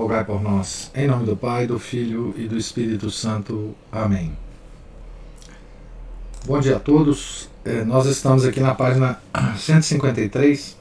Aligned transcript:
rogai 0.00 0.24
por 0.24 0.40
nós. 0.40 0.90
Em 0.94 1.06
nome 1.06 1.26
do 1.26 1.36
Pai, 1.36 1.66
do 1.66 1.78
Filho 1.78 2.34
e 2.34 2.48
do 2.48 2.56
Espírito 2.56 3.10
Santo. 3.10 3.74
Amém. 3.92 4.32
Bom 6.46 6.58
dia 6.58 6.76
a 6.76 6.80
todos. 6.80 7.50
É, 7.66 7.84
nós 7.84 8.06
estamos 8.06 8.46
aqui 8.46 8.60
na 8.60 8.74
página 8.74 9.20
153 9.58 10.74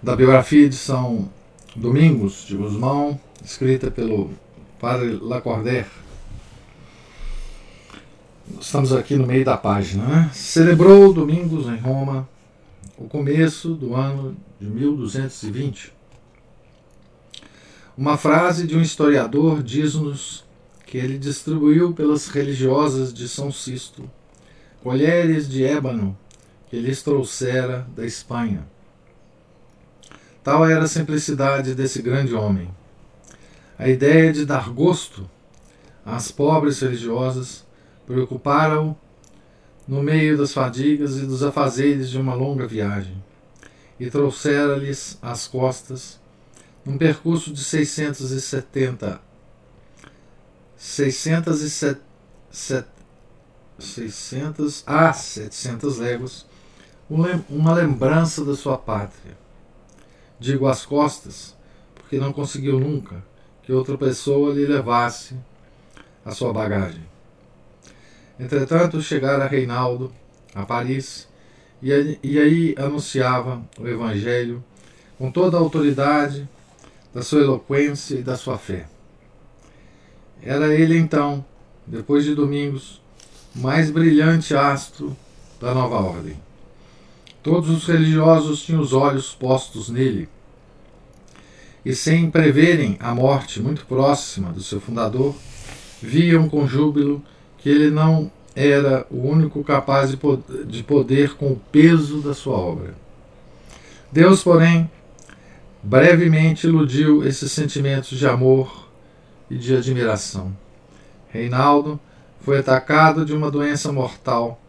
da 0.00 0.14
biografia 0.14 0.68
de 0.68 0.76
São 0.76 1.28
Domingos 1.74 2.46
de 2.46 2.56
Guzmão, 2.56 3.18
escrita 3.44 3.90
pelo 3.90 4.30
Padre 4.78 5.18
Lacordaire. 5.20 5.88
Estamos 8.60 8.92
aqui 8.92 9.16
no 9.16 9.26
meio 9.26 9.44
da 9.44 9.56
página. 9.56 10.04
Né? 10.06 10.30
Celebrou 10.32 11.12
Domingos 11.12 11.66
em 11.66 11.78
Roma 11.78 12.28
o 12.96 13.08
começo 13.08 13.74
do 13.74 13.96
ano 13.96 14.36
de 14.60 14.68
1220 14.68 15.97
uma 17.98 18.16
frase 18.16 18.64
de 18.64 18.76
um 18.76 18.80
historiador 18.80 19.60
diz-nos 19.60 20.44
que 20.86 20.96
ele 20.96 21.18
distribuiu 21.18 21.92
pelas 21.92 22.28
religiosas 22.28 23.12
de 23.12 23.28
São 23.28 23.50
Sisto 23.50 24.08
colheres 24.80 25.48
de 25.48 25.64
ébano 25.64 26.16
que 26.70 26.78
lhes 26.78 27.02
trouxera 27.02 27.88
da 27.96 28.06
Espanha. 28.06 28.64
Tal 30.44 30.64
era 30.64 30.84
a 30.84 30.86
simplicidade 30.86 31.74
desse 31.74 32.00
grande 32.00 32.36
homem. 32.36 32.70
A 33.76 33.88
ideia 33.88 34.32
de 34.32 34.46
dar 34.46 34.70
gosto 34.70 35.28
às 36.06 36.30
pobres 36.30 36.78
religiosas 36.78 37.66
preocupara-o 38.06 38.96
no 39.88 40.04
meio 40.04 40.38
das 40.38 40.52
fadigas 40.52 41.16
e 41.16 41.26
dos 41.26 41.42
afazeres 41.42 42.08
de 42.10 42.18
uma 42.18 42.34
longa 42.34 42.64
viagem, 42.64 43.20
e 43.98 44.08
trouxera-lhes 44.08 45.18
às 45.20 45.48
costas 45.48 46.20
um 46.88 46.96
percurso 46.96 47.52
de 47.52 47.62
670 47.62 49.20
607, 50.74 52.00
600 53.78 54.84
a 54.86 55.12
700 55.12 55.98
léguas, 55.98 56.46
uma 57.10 57.74
lembrança 57.74 58.42
da 58.42 58.56
sua 58.56 58.78
pátria. 58.78 59.36
Digo 60.40 60.66
às 60.66 60.86
costas, 60.86 61.54
porque 61.94 62.16
não 62.16 62.32
conseguiu 62.32 62.80
nunca 62.80 63.22
que 63.62 63.72
outra 63.72 63.98
pessoa 63.98 64.54
lhe 64.54 64.64
levasse 64.64 65.36
a 66.24 66.30
sua 66.30 66.54
bagagem. 66.54 67.02
Entretanto, 68.40 69.02
chegara 69.02 69.46
Reinaldo 69.46 70.10
a 70.54 70.64
Paris 70.64 71.28
e, 71.82 72.18
e 72.22 72.38
aí 72.38 72.74
anunciava 72.78 73.60
o 73.78 73.86
Evangelho 73.86 74.64
com 75.18 75.30
toda 75.30 75.58
a 75.58 75.60
autoridade 75.60 76.48
da 77.12 77.22
sua 77.22 77.40
eloquência 77.40 78.16
e 78.16 78.22
da 78.22 78.36
sua 78.36 78.58
fé. 78.58 78.86
Era 80.42 80.74
ele 80.74 80.96
então, 80.96 81.44
depois 81.86 82.24
de 82.24 82.34
Domingos, 82.34 83.00
o 83.56 83.60
mais 83.60 83.90
brilhante 83.90 84.54
astro 84.54 85.16
da 85.60 85.74
nova 85.74 85.96
ordem. 85.96 86.36
Todos 87.42 87.70
os 87.70 87.86
religiosos 87.86 88.62
tinham 88.62 88.80
os 88.80 88.92
olhos 88.92 89.32
postos 89.34 89.88
nele. 89.88 90.28
E 91.84 91.94
sem 91.94 92.30
preverem 92.30 92.96
a 93.00 93.14
morte 93.14 93.60
muito 93.60 93.86
próxima 93.86 94.52
do 94.52 94.62
seu 94.62 94.80
fundador, 94.80 95.34
viam 96.02 96.48
com 96.48 96.66
júbilo 96.66 97.22
que 97.56 97.68
ele 97.68 97.90
não 97.90 98.30
era 98.54 99.06
o 99.10 99.20
único 99.20 99.62
capaz 99.64 100.10
de 100.10 100.82
poder 100.82 101.34
com 101.34 101.52
o 101.52 101.60
peso 101.72 102.20
da 102.20 102.34
sua 102.34 102.56
obra. 102.56 102.94
Deus, 104.10 104.42
porém, 104.42 104.90
brevemente 105.82 106.66
iludiu 106.66 107.26
esses 107.26 107.52
sentimentos 107.52 108.18
de 108.18 108.26
amor 108.26 108.88
e 109.50 109.56
de 109.56 109.76
admiração. 109.76 110.56
Reinaldo 111.30 111.98
foi 112.40 112.58
atacado 112.58 113.24
de 113.24 113.32
uma 113.32 113.50
doença 113.50 113.92
mortal, 113.92 114.60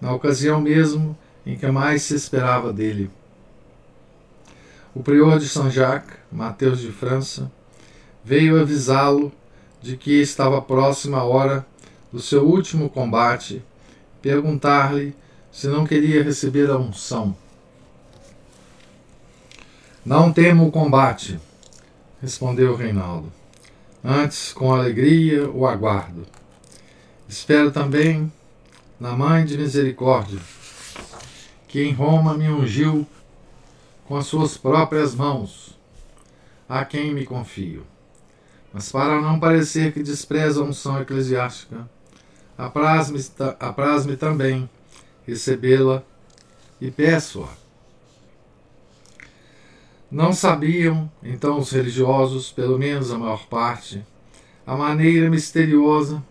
na 0.00 0.12
ocasião 0.12 0.60
mesmo 0.60 1.16
em 1.44 1.56
que 1.56 1.66
mais 1.66 2.02
se 2.02 2.14
esperava 2.14 2.72
dele. 2.72 3.10
O 4.94 5.02
prior 5.02 5.38
de 5.38 5.48
Saint-Jacques, 5.48 6.18
Mateus 6.30 6.80
de 6.80 6.92
França, 6.92 7.50
veio 8.24 8.60
avisá-lo 8.60 9.32
de 9.80 9.96
que 9.96 10.20
estava 10.20 10.60
próxima 10.60 11.18
a 11.18 11.24
hora 11.24 11.66
do 12.12 12.20
seu 12.20 12.44
último 12.44 12.90
combate, 12.90 13.64
perguntar-lhe 14.20 15.14
se 15.50 15.66
não 15.66 15.86
queria 15.86 16.22
receber 16.22 16.70
a 16.70 16.76
unção. 16.76 17.34
Não 20.04 20.32
temo 20.32 20.66
o 20.66 20.72
combate, 20.72 21.38
respondeu 22.20 22.74
Reinaldo. 22.74 23.32
Antes, 24.04 24.52
com 24.52 24.74
alegria, 24.74 25.48
o 25.48 25.64
aguardo. 25.64 26.26
Espero 27.28 27.70
também 27.70 28.30
na 28.98 29.12
Mãe 29.12 29.44
de 29.44 29.56
Misericórdia, 29.56 30.40
que 31.68 31.84
em 31.84 31.92
Roma 31.92 32.34
me 32.34 32.48
ungiu 32.48 33.06
com 34.08 34.16
as 34.16 34.26
suas 34.26 34.58
próprias 34.58 35.14
mãos, 35.14 35.78
a 36.68 36.84
quem 36.84 37.14
me 37.14 37.24
confio. 37.24 37.86
Mas 38.72 38.90
para 38.90 39.20
não 39.20 39.38
parecer 39.38 39.92
que 39.92 40.02
despreza 40.02 40.60
a 40.60 40.64
unção 40.64 41.00
eclesiástica, 41.00 41.88
apraz-me 42.58 43.24
apraz 43.60 44.04
também 44.18 44.68
recebê-la 45.24 46.02
e 46.80 46.90
peço-a 46.90 47.61
não 50.12 50.30
sabiam, 50.30 51.10
então, 51.22 51.58
os 51.58 51.70
religiosos, 51.70 52.52
pelo 52.52 52.78
menos 52.78 53.10
a 53.10 53.16
maior 53.16 53.46
parte, 53.46 54.04
a 54.66 54.76
maneira 54.76 55.30
misteriosa 55.30 56.22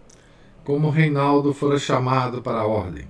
como 0.64 0.92
Reinaldo 0.92 1.52
fora 1.52 1.80
chamado 1.80 2.44
para 2.44 2.60
a 2.60 2.68
ordem, 2.68 3.08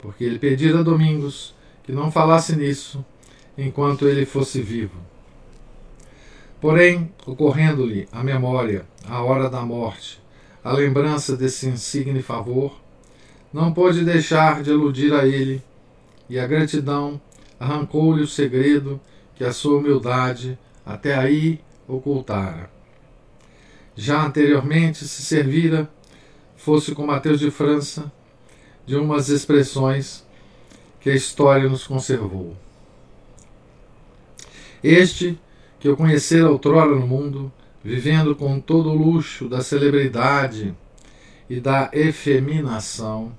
porque 0.00 0.24
ele 0.24 0.40
pedira 0.40 0.80
a 0.80 0.82
Domingos 0.82 1.54
que 1.84 1.92
não 1.92 2.10
falasse 2.10 2.56
nisso 2.56 3.04
enquanto 3.56 4.08
ele 4.08 4.26
fosse 4.26 4.60
vivo. 4.60 4.98
Porém, 6.60 7.12
ocorrendo-lhe 7.24 8.08
a 8.10 8.24
memória, 8.24 8.84
a 9.08 9.22
hora 9.22 9.48
da 9.48 9.62
morte, 9.62 10.20
a 10.64 10.72
lembrança 10.72 11.36
desse 11.36 11.68
insigne 11.68 12.22
favor, 12.22 12.74
não 13.52 13.72
pôde 13.72 14.04
deixar 14.04 14.64
de 14.64 14.72
aludir 14.72 15.14
a 15.14 15.24
ele, 15.24 15.62
e 16.28 16.40
a 16.40 16.46
gratidão 16.46 17.20
arrancou-lhe 17.60 18.22
o 18.22 18.26
segredo 18.26 19.00
que 19.40 19.44
a 19.46 19.54
sua 19.54 19.78
humildade 19.78 20.58
até 20.84 21.14
aí 21.14 21.62
ocultara. 21.88 22.70
Já 23.96 24.26
anteriormente 24.26 24.98
se 25.06 25.22
servira, 25.22 25.90
fosse 26.58 26.94
com 26.94 27.06
Mateus 27.06 27.40
de 27.40 27.50
França, 27.50 28.12
de 28.84 28.96
umas 28.96 29.30
expressões 29.30 30.26
que 31.00 31.08
a 31.08 31.14
história 31.14 31.70
nos 31.70 31.86
conservou. 31.86 32.54
Este, 34.84 35.40
que 35.78 35.88
eu 35.88 35.96
conhecera 35.96 36.50
outrora 36.50 36.94
no 36.94 37.06
mundo, 37.06 37.50
vivendo 37.82 38.36
com 38.36 38.60
todo 38.60 38.90
o 38.90 38.94
luxo 38.94 39.48
da 39.48 39.62
celebridade 39.62 40.74
e 41.48 41.58
da 41.58 41.88
efeminação, 41.94 43.32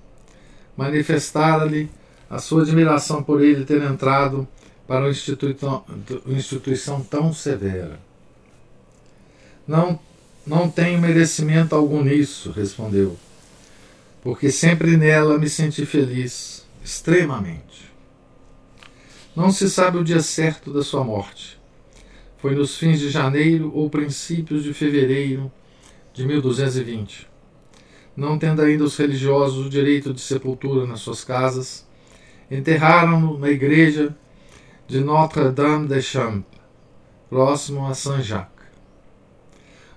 manifestara-lhe 0.76 1.92
a 2.28 2.40
sua 2.40 2.64
admiração 2.64 3.22
por 3.22 3.44
ele 3.44 3.66
ter 3.66 3.84
entrado 3.84 4.48
para 4.92 5.06
uma 5.06 5.10
instituição, 5.10 5.86
instituição 6.28 7.02
tão 7.02 7.32
severa. 7.32 7.98
Não, 9.66 9.98
não 10.46 10.70
tenho 10.70 11.00
merecimento 11.00 11.74
algum 11.74 12.04
nisso, 12.04 12.52
respondeu, 12.52 13.16
porque 14.22 14.52
sempre 14.52 14.98
nela 14.98 15.40
me 15.40 15.48
senti 15.48 15.86
feliz, 15.86 16.66
extremamente. 16.84 17.90
Não 19.34 19.50
se 19.50 19.70
sabe 19.70 19.98
o 19.98 20.04
dia 20.04 20.22
certo 20.22 20.74
da 20.74 20.84
sua 20.84 21.06
morte. 21.06 21.58
Foi 22.40 22.54
nos 22.54 22.76
fins 22.78 23.00
de 23.00 23.10
janeiro 23.10 23.72
ou 23.74 23.90
princípios 23.90 24.62
de 24.62 24.74
fevereiro 24.74 25.50
de 26.14 26.28
1220. 26.28 27.30
Não 28.14 28.38
tendo 28.38 28.62
ainda 28.62 28.84
os 28.84 28.98
religiosos 28.98 29.68
o 29.68 29.70
direito 29.70 30.14
de 30.14 30.20
sepultura 30.20 30.86
nas 30.86 31.00
suas 31.00 31.24
casas, 31.24 31.88
enterraram-no 32.52 33.40
na 33.40 33.50
igreja 33.50 34.14
de 34.92 35.00
Notre-Dame 35.00 35.88
des 35.88 36.02
Champs, 36.02 36.44
próximo 37.30 37.88
a 37.88 37.94
Saint-Jacques. 37.94 38.66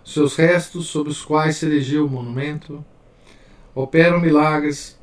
seus 0.04 0.36
restos 0.36 0.86
sobre 0.86 1.10
os 1.10 1.24
quais 1.24 1.56
se 1.56 1.66
erigiu 1.66 2.06
o 2.06 2.08
monumento, 2.08 2.84
operam 3.74 4.20
milagres, 4.20 4.96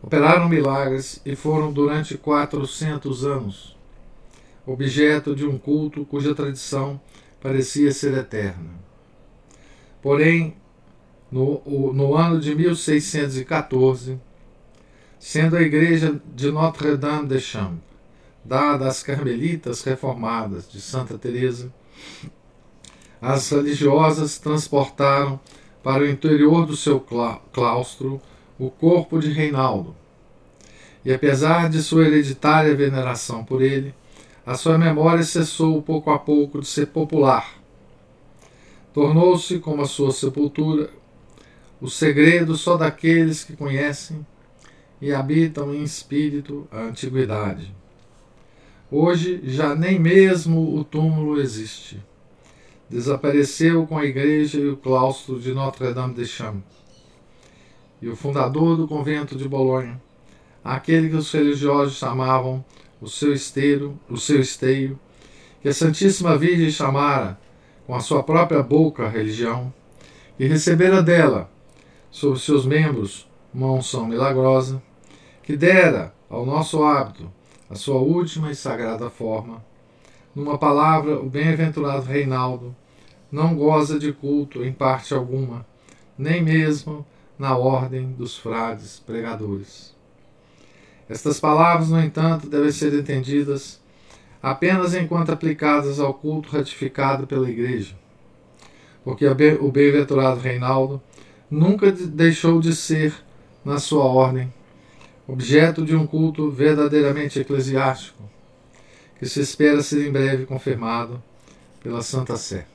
operaram 0.00 0.48
milagres 0.48 1.20
e 1.26 1.34
foram 1.34 1.72
durante 1.72 2.16
400 2.16 3.26
anos 3.26 3.76
objeto 4.64 5.34
de 5.34 5.44
um 5.44 5.58
culto 5.58 6.04
cuja 6.04 6.36
tradição 6.36 7.00
parecia 7.40 7.90
ser 7.90 8.16
eterna. 8.16 8.70
Porém, 10.00 10.54
no, 11.32 11.92
no 11.92 12.14
ano 12.14 12.38
de 12.38 12.54
1614, 12.54 14.20
sendo 15.18 15.56
a 15.56 15.62
igreja 15.62 16.22
de 16.32 16.48
Notre-Dame 16.52 17.26
des 17.26 17.42
Champs 17.42 17.91
dada 18.44 18.88
às 18.88 19.02
carmelitas 19.02 19.82
reformadas 19.82 20.70
de 20.70 20.80
Santa 20.80 21.16
Teresa, 21.16 21.72
as 23.20 23.48
religiosas 23.50 24.38
transportaram 24.38 25.38
para 25.82 26.02
o 26.02 26.08
interior 26.08 26.66
do 26.66 26.76
seu 26.76 27.04
claustro 27.52 28.20
o 28.58 28.70
corpo 28.70 29.18
de 29.18 29.30
Reinaldo. 29.30 29.94
E 31.04 31.12
apesar 31.12 31.68
de 31.68 31.82
sua 31.82 32.06
hereditária 32.06 32.74
veneração 32.74 33.44
por 33.44 33.60
ele, 33.60 33.94
a 34.44 34.54
sua 34.54 34.78
memória 34.78 35.22
cessou 35.22 35.80
pouco 35.82 36.10
a 36.10 36.18
pouco 36.18 36.60
de 36.60 36.66
ser 36.66 36.86
popular. 36.86 37.54
Tornou-se, 38.92 39.58
como 39.58 39.82
a 39.82 39.86
sua 39.86 40.12
sepultura, 40.12 40.90
o 41.80 41.88
segredo 41.88 42.56
só 42.56 42.76
daqueles 42.76 43.42
que 43.42 43.56
conhecem 43.56 44.24
e 45.00 45.12
habitam 45.12 45.74
em 45.74 45.82
espírito 45.82 46.68
a 46.70 46.82
antiguidade. 46.82 47.74
Hoje 48.94 49.40
já 49.44 49.74
nem 49.74 49.98
mesmo 49.98 50.76
o 50.76 50.84
túmulo 50.84 51.40
existe. 51.40 51.98
Desapareceu 52.90 53.86
com 53.86 53.96
a 53.96 54.04
igreja 54.04 54.60
e 54.60 54.68
o 54.68 54.76
claustro 54.76 55.40
de 55.40 55.54
Notre-Dame-des-Champs. 55.54 56.62
E 58.02 58.08
o 58.10 58.14
fundador 58.14 58.76
do 58.76 58.86
convento 58.86 59.34
de 59.34 59.48
Bolonha, 59.48 59.98
aquele 60.62 61.08
que 61.08 61.16
os 61.16 61.32
religiosos 61.32 61.96
chamavam 61.96 62.62
o 63.00 63.08
seu 63.08 63.32
esteiro, 63.32 63.98
o 64.10 64.18
seu 64.18 64.38
esteio, 64.40 65.00
que 65.62 65.70
a 65.70 65.72
Santíssima 65.72 66.36
Virgem 66.36 66.70
chamara 66.70 67.40
com 67.86 67.94
a 67.94 68.00
sua 68.00 68.22
própria 68.22 68.62
boca 68.62 69.06
a 69.06 69.08
religião, 69.08 69.72
e 70.38 70.46
recebera 70.46 71.02
dela, 71.02 71.50
sobre 72.10 72.38
seus 72.38 72.66
membros, 72.66 73.26
uma 73.54 73.72
unção 73.72 74.06
milagrosa, 74.06 74.82
que 75.42 75.56
dera 75.56 76.12
ao 76.28 76.44
nosso 76.44 76.84
hábito 76.84 77.32
a 77.72 77.74
sua 77.74 77.96
última 77.96 78.50
e 78.50 78.54
sagrada 78.54 79.08
forma. 79.08 79.64
Numa 80.34 80.58
palavra, 80.58 81.18
o 81.18 81.28
bem-aventurado 81.28 82.04
Reinaldo 82.04 82.76
não 83.30 83.54
goza 83.54 83.98
de 83.98 84.12
culto 84.12 84.62
em 84.62 84.70
parte 84.70 85.14
alguma, 85.14 85.64
nem 86.18 86.42
mesmo 86.42 87.06
na 87.38 87.56
ordem 87.56 88.12
dos 88.12 88.36
frades 88.36 89.00
pregadores. 89.00 89.96
Estas 91.08 91.40
palavras, 91.40 91.88
no 91.88 91.98
entanto, 91.98 92.46
devem 92.46 92.70
ser 92.70 92.92
entendidas 92.92 93.80
apenas 94.42 94.94
enquanto 94.94 95.32
aplicadas 95.32 95.98
ao 95.98 96.12
culto 96.12 96.50
ratificado 96.50 97.26
pela 97.26 97.48
Igreja, 97.48 97.94
porque 99.02 99.26
o 99.26 99.70
bem-aventurado 99.72 100.40
Reinaldo 100.40 101.00
nunca 101.50 101.90
deixou 101.90 102.60
de 102.60 102.76
ser, 102.76 103.14
na 103.64 103.78
sua 103.78 104.04
ordem, 104.04 104.52
objeto 105.32 105.82
de 105.82 105.96
um 105.96 106.06
culto 106.06 106.50
verdadeiramente 106.50 107.40
eclesiástico, 107.40 108.22
que 109.18 109.26
se 109.26 109.40
espera 109.40 109.82
ser 109.82 110.06
em 110.06 110.12
breve 110.12 110.44
confirmado 110.44 111.22
pela 111.82 112.02
Santa 112.02 112.36
Sé. 112.36 112.66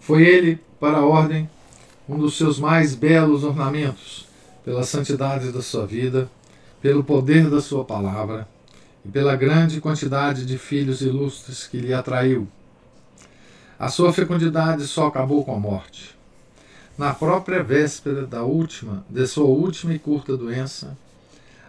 Foi 0.00 0.24
ele, 0.24 0.58
para 0.80 0.98
a 0.98 1.06
ordem, 1.06 1.48
um 2.08 2.18
dos 2.18 2.36
seus 2.36 2.58
mais 2.58 2.96
belos 2.96 3.44
ornamentos 3.44 4.26
pela 4.64 4.82
santidade 4.82 5.52
da 5.52 5.62
sua 5.62 5.86
vida, 5.86 6.28
pelo 6.82 7.04
poder 7.04 7.48
da 7.48 7.60
sua 7.60 7.84
palavra 7.84 8.48
e 9.04 9.08
pela 9.08 9.36
grande 9.36 9.80
quantidade 9.80 10.44
de 10.44 10.58
filhos 10.58 11.00
ilustres 11.00 11.68
que 11.68 11.78
lhe 11.78 11.94
atraiu. 11.94 12.48
A 13.78 13.88
sua 13.88 14.12
fecundidade 14.12 14.84
só 14.88 15.06
acabou 15.06 15.44
com 15.44 15.54
a 15.54 15.60
morte. 15.60 16.18
Na 17.00 17.14
própria 17.14 17.62
véspera 17.62 18.26
da 18.26 18.42
última, 18.42 19.06
de 19.08 19.26
sua 19.26 19.46
última 19.46 19.94
e 19.94 19.98
curta 19.98 20.36
doença, 20.36 20.98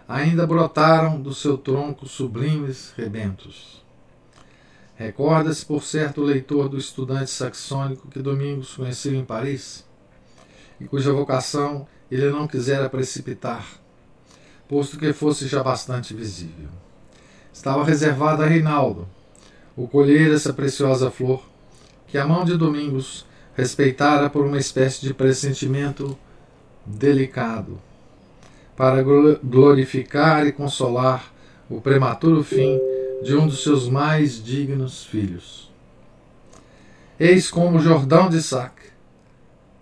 ainda 0.06 0.46
brotaram 0.46 1.18
do 1.18 1.32
seu 1.32 1.56
tronco 1.56 2.06
sublimes 2.06 2.92
rebentos. 2.98 3.82
Recorda-se, 4.94 5.64
por 5.64 5.82
certo, 5.84 6.20
o 6.20 6.24
leitor 6.24 6.68
do 6.68 6.76
estudante 6.76 7.30
saxônico 7.30 8.08
que 8.08 8.18
Domingos 8.18 8.74
conheceu 8.74 9.14
em 9.14 9.24
Paris, 9.24 9.86
e 10.78 10.84
cuja 10.84 11.14
vocação 11.14 11.88
ele 12.10 12.28
não 12.28 12.46
quisera 12.46 12.90
precipitar, 12.90 13.66
posto 14.68 14.98
que 14.98 15.14
fosse 15.14 15.48
já 15.48 15.62
bastante 15.62 16.12
visível. 16.12 16.68
Estava 17.50 17.82
reservado 17.86 18.42
a 18.42 18.46
Reinaldo 18.46 19.08
o 19.74 19.88
colher 19.88 20.30
essa 20.30 20.52
preciosa 20.52 21.10
flor, 21.10 21.42
que 22.06 22.18
a 22.18 22.26
mão 22.26 22.44
de 22.44 22.54
Domingos 22.54 23.24
respeitara 23.56 24.30
por 24.30 24.44
uma 24.44 24.58
espécie 24.58 25.00
de 25.02 25.12
pressentimento 25.12 26.16
delicado, 26.84 27.80
para 28.76 29.02
glorificar 29.42 30.46
e 30.46 30.52
consolar 30.52 31.32
o 31.68 31.80
prematuro 31.80 32.42
fim 32.42 32.80
de 33.22 33.34
um 33.36 33.46
dos 33.46 33.62
seus 33.62 33.88
mais 33.88 34.42
dignos 34.42 35.04
filhos. 35.04 35.70
Eis 37.20 37.50
como 37.50 37.78
Jordão 37.78 38.28
de 38.28 38.42
Sac, 38.42 38.72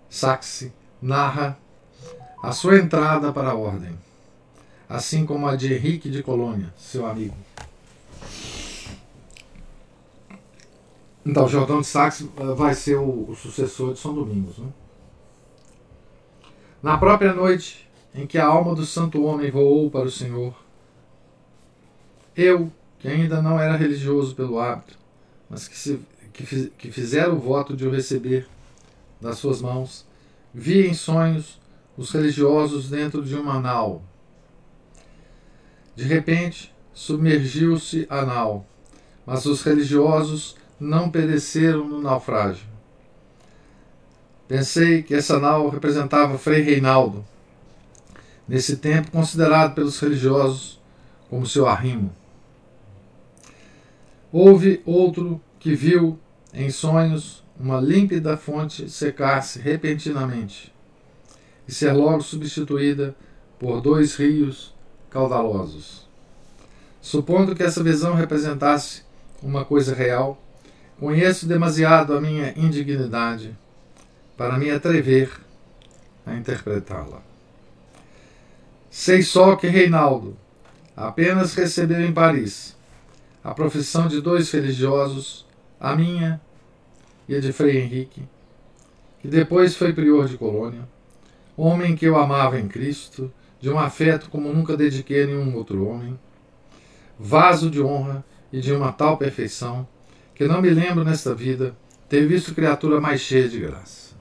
Saxe 0.09 0.73
narra 1.01 1.57
a 2.43 2.51
sua 2.51 2.77
entrada 2.77 3.31
para 3.31 3.51
a 3.51 3.55
ordem, 3.55 3.97
assim 4.87 5.25
como 5.25 5.47
a 5.47 5.55
de 5.55 5.73
Henrique 5.73 6.09
de 6.09 6.21
Colônia, 6.21 6.73
seu 6.77 7.05
amigo. 7.05 7.35
Então, 11.25 11.47
Jordão 11.47 11.81
de 11.81 11.87
Sax 11.87 12.21
eh, 12.21 12.53
vai 12.55 12.73
ser 12.73 12.95
o, 12.95 13.29
o 13.29 13.35
sucessor 13.35 13.93
de 13.93 13.99
São 13.99 14.13
Domingos. 14.13 14.57
Né? 14.57 14.67
Na 16.81 16.97
própria 16.97 17.33
noite 17.33 17.87
em 18.13 18.25
que 18.25 18.37
a 18.37 18.45
alma 18.45 18.73
do 18.73 18.85
santo 18.85 19.23
homem 19.23 19.51
voou 19.51 19.89
para 19.89 20.05
o 20.05 20.11
Senhor, 20.11 20.53
eu, 22.35 22.71
que 22.99 23.07
ainda 23.07 23.41
não 23.41 23.59
era 23.59 23.77
religioso 23.77 24.35
pelo 24.35 24.59
hábito, 24.59 24.97
mas 25.49 25.67
que, 25.67 25.77
se, 25.77 25.99
que, 26.33 26.69
que 26.69 27.19
o 27.29 27.35
voto 27.37 27.75
de 27.75 27.87
o 27.87 27.91
receber 27.91 28.47
das 29.19 29.37
suas 29.37 29.61
mãos, 29.61 30.05
vi 30.53 30.87
em 30.87 30.93
sonhos 30.93 31.59
os 31.95 32.11
religiosos 32.11 32.89
dentro 32.89 33.23
de 33.23 33.35
uma 33.35 33.59
nau. 33.59 34.01
De 35.95 36.03
repente, 36.03 36.73
submergiu-se 36.93 38.07
a 38.09 38.25
nau, 38.25 38.65
mas 39.25 39.45
os 39.45 39.61
religiosos 39.61 40.55
não 40.81 41.11
pereceram 41.11 41.87
no 41.87 42.01
naufrágio. 42.01 42.65
Pensei 44.47 45.03
que 45.03 45.13
essa 45.13 45.39
nau 45.39 45.69
representava 45.69 46.39
Frei 46.39 46.61
Reinaldo, 46.61 47.23
nesse 48.47 48.77
tempo 48.77 49.11
considerado 49.11 49.75
pelos 49.75 49.99
religiosos 49.99 50.81
como 51.29 51.45
seu 51.45 51.67
arrimo. 51.67 52.11
Houve 54.31 54.81
outro 54.83 55.39
que 55.59 55.75
viu, 55.75 56.19
em 56.51 56.71
sonhos, 56.71 57.43
uma 57.59 57.79
límpida 57.79 58.35
fonte 58.35 58.89
secar-se 58.89 59.59
repentinamente 59.59 60.73
e 61.67 61.71
ser 61.71 61.91
logo 61.91 62.21
substituída 62.21 63.15
por 63.59 63.81
dois 63.81 64.15
rios 64.15 64.73
caudalosos. 65.11 66.09
Supondo 66.99 67.55
que 67.55 67.61
essa 67.61 67.83
visão 67.83 68.15
representasse 68.15 69.03
uma 69.43 69.63
coisa 69.63 69.93
real, 69.93 70.40
conheço 71.01 71.47
demasiado 71.47 72.13
a 72.13 72.21
minha 72.21 72.53
indignidade 72.55 73.57
para 74.37 74.55
me 74.55 74.69
atrever 74.69 75.31
a 76.23 76.35
interpretá-la. 76.35 77.23
Sei 78.87 79.23
só 79.23 79.55
que 79.55 79.65
Reinaldo 79.65 80.37
apenas 80.95 81.55
recebeu 81.55 82.05
em 82.05 82.13
Paris 82.13 82.77
a 83.43 83.51
profissão 83.51 84.07
de 84.07 84.21
dois 84.21 84.51
religiosos, 84.51 85.47
a 85.79 85.95
minha 85.95 86.39
e 87.27 87.35
a 87.35 87.39
de 87.39 87.51
Frei 87.51 87.79
Henrique, 87.79 88.21
que 89.21 89.27
depois 89.27 89.75
foi 89.75 89.93
prior 89.93 90.27
de 90.27 90.37
Colônia 90.37 90.87
homem 91.57 91.95
que 91.95 92.05
eu 92.05 92.15
amava 92.15 92.59
em 92.59 92.67
Cristo, 92.67 93.33
de 93.59 93.71
um 93.71 93.79
afeto 93.79 94.29
como 94.29 94.53
nunca 94.53 94.77
dediquei 94.77 95.23
a 95.23 95.25
nenhum 95.25 95.55
outro 95.55 95.83
homem, 95.87 96.19
vaso 97.19 97.71
de 97.71 97.81
honra 97.81 98.23
e 98.53 98.61
de 98.61 98.71
uma 98.71 98.91
tal 98.91 99.17
perfeição, 99.17 99.87
que 100.41 100.47
não 100.47 100.59
me 100.59 100.71
lembro 100.71 101.03
nesta 101.03 101.35
vida 101.35 101.77
ter 102.09 102.25
visto 102.25 102.55
criatura 102.55 102.99
mais 102.99 103.21
cheia 103.21 103.47
de 103.47 103.59
graça. 103.59 104.15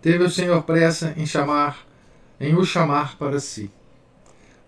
Teve 0.00 0.24
o 0.24 0.30
Senhor 0.30 0.62
pressa 0.62 1.12
em 1.18 1.26
chamar, 1.26 1.86
em 2.40 2.56
o 2.56 2.64
chamar 2.64 3.18
para 3.18 3.38
si. 3.38 3.70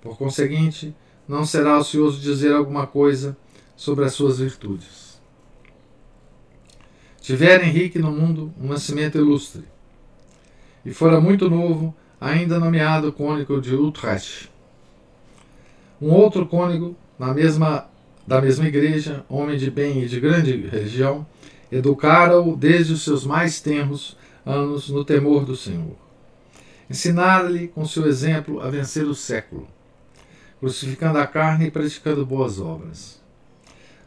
Por 0.03 0.19
conseguinte, 0.19 0.95
não 1.27 1.47
será 1.47 1.79
ocioso 1.79 2.21
dizer 2.21 2.53
alguma 2.53 2.87
coisa 2.87 3.39
sobre 3.75 4.05
as 4.05 4.13
suas 4.13 4.39
virtudes. 4.39 5.19
tivera 7.23 7.65
Henrique 7.65 7.99
no 7.99 8.13
mundo 8.13 8.53
um 8.61 8.69
nascimento 8.69 9.17
ilustre, 9.17 9.65
e 10.85 10.93
fora 10.93 11.23
muito 11.23 11.49
novo, 11.49 11.97
ainda 12.21 12.61
nomeado 12.61 13.15
cônigo 13.15 13.63
de 13.63 13.75
Utrecht. 13.75 14.51
Um 16.03 16.11
outro 16.11 16.45
cônigo, 16.45 16.95
na 17.19 17.33
mesma, 17.33 17.88
da 18.29 18.43
mesma 18.43 18.69
igreja, 18.69 19.25
homem 19.27 19.57
de 19.57 19.71
bem 19.71 20.03
e 20.03 20.07
de 20.07 20.21
grande 20.21 20.55
religião, 20.69 21.27
educara-o 21.73 22.55
desde 22.55 22.93
os 22.93 23.03
seus 23.03 23.25
mais 23.25 23.59
tenros 23.59 24.19
anos 24.45 24.91
no 24.91 25.03
temor 25.03 25.47
do 25.47 25.57
Senhor. 25.57 25.97
Ensinara-lhe, 26.91 27.69
com 27.69 27.87
seu 27.87 28.07
exemplo, 28.07 28.61
a 28.61 28.69
vencer 28.69 29.05
o 29.05 29.15
século, 29.15 29.67
crucificando 30.61 31.19
a 31.19 31.27
carne 31.27 31.69
e 31.69 31.71
praticando 31.71 32.27
boas 32.27 32.61
obras. 32.61 33.19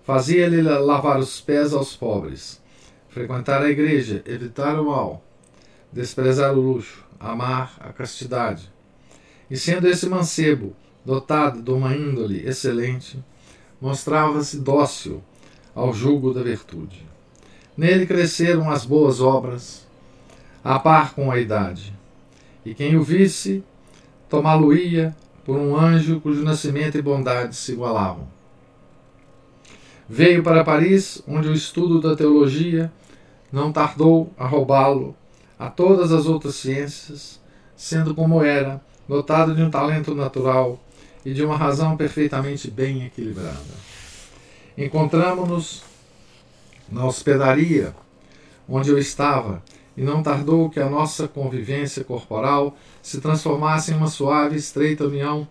Fazia-lhe 0.04 0.62
lavar 0.62 1.18
os 1.18 1.42
pés 1.42 1.74
aos 1.74 1.96
pobres, 1.96 2.62
frequentar 3.10 3.63
a 3.63 3.72
igreja, 3.72 4.22
evitar 4.28 4.80
o 4.80 4.86
mal, 4.86 5.25
desprezar 5.92 6.54
o 6.54 6.62
luxo, 6.62 7.04
amar 7.20 7.75
a 7.80 7.92
castidade. 7.92 8.72
E 9.50 9.58
sendo 9.58 9.88
esse 9.88 10.08
mancebo 10.08 10.75
dotado 11.04 11.60
de 11.60 11.72
uma 11.72 11.96
índole 11.96 12.48
excelente, 12.48 13.20
mostrava-se 13.82 14.60
dócil 14.60 15.24
ao 15.74 15.92
jugo 15.92 16.34
da 16.34 16.44
virtude. 16.44 17.04
Nele 17.76 18.06
cresceram 18.06 18.70
as 18.70 18.86
boas 18.86 19.20
obras, 19.20 19.88
a 20.64 20.78
par 20.78 21.16
com 21.16 21.32
a 21.32 21.40
idade. 21.40 21.94
E 22.64 22.76
quem 22.76 22.96
o 22.96 23.02
visse, 23.02 23.64
tomá-lo-ia 24.30 25.16
por 25.44 25.58
um 25.58 25.76
anjo 25.76 26.22
cujo 26.22 26.44
nascimento 26.44 26.98
e 26.98 27.02
bondade 27.02 27.56
se 27.56 27.72
igualavam. 27.72 28.28
Veio 30.08 30.44
para 30.44 30.64
Paris, 30.64 31.24
onde 31.28 31.48
o 31.48 31.54
estudo 31.54 32.00
da 32.00 32.16
teologia 32.16 32.92
não 33.52 33.72
tardou 33.72 34.32
a 34.38 34.46
roubá-lo 34.46 35.16
a 35.58 35.70
todas 35.70 36.12
as 36.12 36.26
outras 36.26 36.56
ciências, 36.56 37.42
sendo 37.76 38.14
como 38.14 38.44
era, 38.44 38.82
dotado 39.08 39.56
de 39.56 39.64
um 39.64 39.70
talento 39.70 40.14
natural 40.14 40.80
e 41.25 41.34
de 41.34 41.44
uma 41.44 41.58
razão 41.58 41.96
perfeitamente 41.96 42.70
bem 42.70 43.06
equilibrada. 43.06 43.60
Encontramos-nos 44.78 45.84
na 46.90 47.06
hospedaria 47.06 47.94
onde 48.68 48.90
eu 48.90 48.98
estava, 48.98 49.62
e 49.96 50.01
não 50.01 50.24
tardou 50.24 50.70
que 50.70 50.80
a 50.80 50.90
nossa 50.90 51.28
convivência 51.28 52.04
corporal 52.04 52.78
se 53.01 53.20
transformasse 53.20 53.92
em 53.92 53.96
uma 53.96 54.08
suave 54.08 54.56
e 54.56 54.60
estreita 54.60 55.06
união 55.06 55.46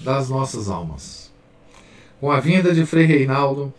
das 0.00 0.28
nossas 0.28 0.68
almas. 0.68 1.32
Com 2.20 2.30
a 2.30 2.38
vinda 2.38 2.74
de 2.74 2.84
Frei 2.84 3.06
Reinaldo, 3.06 3.72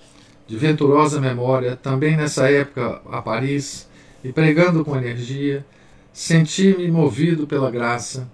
de 0.48 0.58
venturosa 0.58 1.22
memória, 1.22 1.76
também 1.76 2.18
nessa 2.18 2.50
época 2.50 3.02
a 3.12 3.22
Paris, 3.22 3.88
e 4.24 4.32
pregando 4.32 4.84
com 4.84 4.98
energia, 4.98 5.64
senti-me 6.12 6.90
movido 6.90 7.46
pela 7.46 7.70
graça 7.70 8.28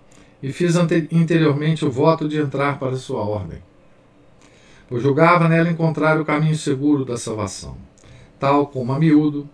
e 0.43 0.51
fiz 0.51 0.75
interiormente 1.09 1.85
o 1.85 1.89
voto 1.89 2.27
de 2.27 2.37
entrar 2.37 2.77
para 2.77 2.97
sua 2.97 3.21
ordem. 3.21 3.59
Pois 4.89 5.01
julgava 5.01 5.47
nela 5.47 5.69
encontrar 5.69 6.19
o 6.19 6.25
caminho 6.25 6.57
seguro 6.57 7.05
da 7.05 7.15
salvação, 7.15 7.77
tal 8.37 8.67
como 8.67 8.91
a 8.91 8.99
miúdo 8.99 9.49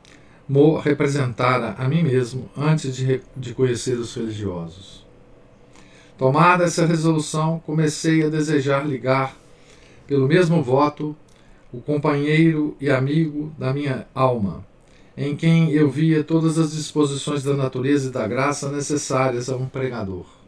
representara 0.84 1.75
a 1.77 1.88
mim 1.88 2.01
mesmo 2.01 2.50
antes 2.58 2.96
de, 2.96 3.22
de 3.38 3.53
conhecer 3.53 4.00
os 4.00 4.15
religiosos. 4.15 5.05
Tomada 6.17 6.63
essa 6.63 6.88
resolução, 6.88 7.62
comecei 7.63 8.25
a 8.25 8.29
desejar 8.29 8.86
ligar, 8.86 9.38
pelo 10.08 10.27
mesmo 10.27 10.63
voto, 10.63 11.15
o 11.72 11.79
companheiro 11.79 12.75
e 12.81 12.89
amigo 12.89 13.53
da 13.60 13.72
minha 13.72 14.08
alma, 14.13 14.65
em 15.15 15.36
quem 15.36 15.69
eu 15.69 15.88
via 15.88 16.24
todas 16.24 16.58
as 16.58 16.72
disposições 16.72 17.43
da 17.43 17.53
natureza 17.53 18.10
e 18.10 18.12
da 18.12 18.27
graça 18.27 18.72
necessárias 18.72 19.51
a 19.51 19.55
um 19.55 19.67
pregador. 19.67 20.38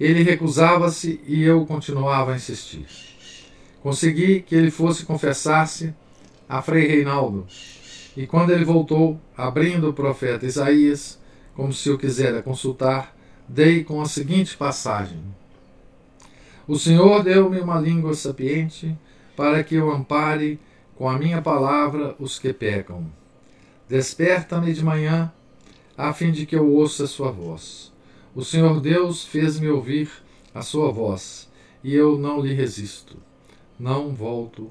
Ele 0.00 0.22
recusava-se 0.22 1.20
e 1.26 1.42
eu 1.42 1.66
continuava 1.66 2.32
a 2.32 2.36
insistir. 2.36 2.86
Consegui 3.82 4.40
que 4.40 4.54
ele 4.54 4.70
fosse 4.70 5.04
confessar-se 5.04 5.94
a 6.48 6.62
Frei 6.62 6.86
Reinaldo, 6.86 7.46
e 8.16 8.26
quando 8.26 8.50
ele 8.50 8.64
voltou, 8.64 9.20
abrindo 9.36 9.90
o 9.90 9.92
profeta 9.92 10.46
Isaías, 10.46 11.20
como 11.54 11.72
se 11.72 11.90
o 11.90 11.98
quisera 11.98 12.42
consultar, 12.42 13.14
dei 13.46 13.84
com 13.84 14.00
a 14.00 14.06
seguinte 14.06 14.56
passagem: 14.56 15.22
O 16.66 16.78
Senhor 16.78 17.22
deu-me 17.22 17.60
uma 17.60 17.78
língua 17.78 18.14
sapiente 18.14 18.96
para 19.36 19.62
que 19.62 19.74
eu 19.74 19.90
ampare 19.90 20.58
com 20.96 21.08
a 21.08 21.18
minha 21.18 21.40
palavra 21.40 22.16
os 22.18 22.38
que 22.38 22.52
pecam. 22.52 23.06
Desperta-me 23.88 24.72
de 24.72 24.84
manhã, 24.84 25.32
a 25.96 26.12
fim 26.12 26.32
de 26.32 26.46
que 26.46 26.56
eu 26.56 26.70
ouça 26.70 27.04
a 27.04 27.08
sua 27.08 27.30
voz. 27.30 27.89
O 28.32 28.44
Senhor 28.44 28.80
Deus 28.80 29.24
fez-me 29.24 29.68
ouvir 29.68 30.08
a 30.54 30.62
sua 30.62 30.92
voz, 30.92 31.48
e 31.82 31.92
eu 31.92 32.16
não 32.16 32.40
lhe 32.40 32.54
resisto. 32.54 33.16
Não 33.76 34.14
volto 34.14 34.70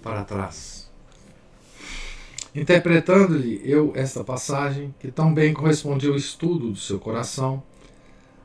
para 0.00 0.22
trás. 0.22 0.88
Interpretando-lhe 2.54 3.60
eu 3.64 3.92
esta 3.96 4.22
passagem, 4.22 4.94
que 5.00 5.10
tão 5.10 5.34
bem 5.34 5.52
correspondia 5.52 6.10
ao 6.10 6.14
estudo 6.14 6.70
do 6.70 6.78
seu 6.78 7.00
coração, 7.00 7.60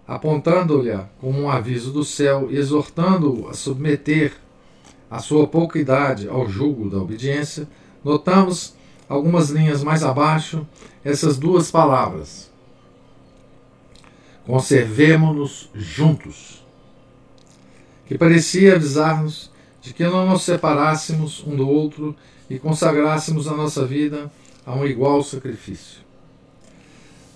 apontando-lhe 0.07 0.97
como 1.19 1.41
um 1.41 1.49
aviso 1.49 1.91
do 1.91 2.03
céu 2.03 2.47
e 2.49 2.57
exortando-o 2.57 3.47
a 3.47 3.53
submeter 3.53 4.33
a 5.11 5.19
sua 5.19 5.45
pouca 5.45 5.77
idade 5.77 6.27
ao 6.27 6.49
jugo 6.49 6.89
da 6.89 6.97
obediência, 6.97 7.67
notamos 8.03 8.75
algumas 9.07 9.51
linhas 9.51 9.83
mais 9.83 10.03
abaixo 10.03 10.65
essas 11.03 11.37
duas 11.37 11.69
palavras. 11.69 12.54
Conservemo-nos 14.45 15.69
juntos. 15.73 16.63
Que 18.05 18.17
parecia 18.17 18.75
avisar-nos 18.75 19.51
de 19.81 19.93
que 19.93 20.03
não 20.03 20.27
nos 20.27 20.43
separássemos 20.43 21.43
um 21.45 21.55
do 21.55 21.67
outro 21.67 22.15
e 22.49 22.59
consagrássemos 22.59 23.47
a 23.47 23.55
nossa 23.55 23.85
vida 23.85 24.31
a 24.65 24.73
um 24.75 24.85
igual 24.85 25.23
sacrifício. 25.23 26.05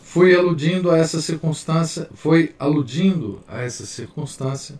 Fui 0.04 0.36
aludindo 0.36 0.89
a 0.89 0.98
essa 0.98 1.22
circunstância, 1.22 2.10
foi 2.16 2.56
aludindo 2.58 3.39
a 3.48 3.62
essa 3.62 3.86
circunstância, 3.86 4.80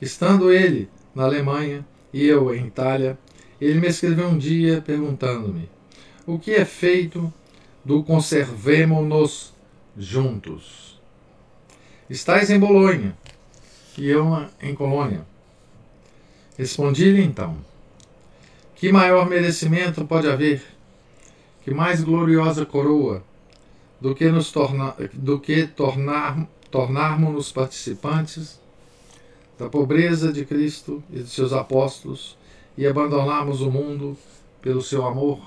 estando 0.00 0.52
ele 0.52 0.88
na 1.14 1.24
Alemanha 1.24 1.84
e 2.12 2.24
eu 2.24 2.54
em 2.54 2.66
Itália, 2.66 3.18
ele 3.60 3.80
me 3.80 3.88
escreveu 3.88 4.28
um 4.28 4.38
dia 4.38 4.80
perguntando-me: 4.80 5.68
o 6.26 6.38
que 6.38 6.52
é 6.52 6.64
feito 6.64 7.32
do 7.84 8.02
conservemo-nos 8.02 9.52
juntos? 9.96 10.91
Estás 12.12 12.50
em 12.50 12.58
Bolonha 12.58 13.16
e 13.96 14.06
eu 14.06 14.46
em 14.60 14.74
Colônia. 14.74 15.24
Respondi-lhe 16.58 17.22
então: 17.22 17.56
Que 18.74 18.92
maior 18.92 19.26
merecimento 19.26 20.04
pode 20.04 20.28
haver? 20.28 20.62
Que 21.64 21.72
mais 21.72 22.04
gloriosa 22.04 22.66
coroa 22.66 23.24
do 23.98 24.14
que 24.14 24.30
nos 24.30 24.52
torna, 24.52 24.94
do 25.14 25.40
que 25.40 25.66
tornar 25.66 26.46
tornarmos-nos 26.70 27.50
participantes 27.50 28.60
da 29.58 29.70
pobreza 29.70 30.30
de 30.30 30.44
Cristo 30.44 31.02
e 31.10 31.20
de 31.20 31.30
seus 31.30 31.54
apóstolos 31.54 32.36
e 32.76 32.86
abandonarmos 32.86 33.62
o 33.62 33.70
mundo 33.70 34.18
pelo 34.60 34.82
seu 34.82 35.06
amor? 35.06 35.40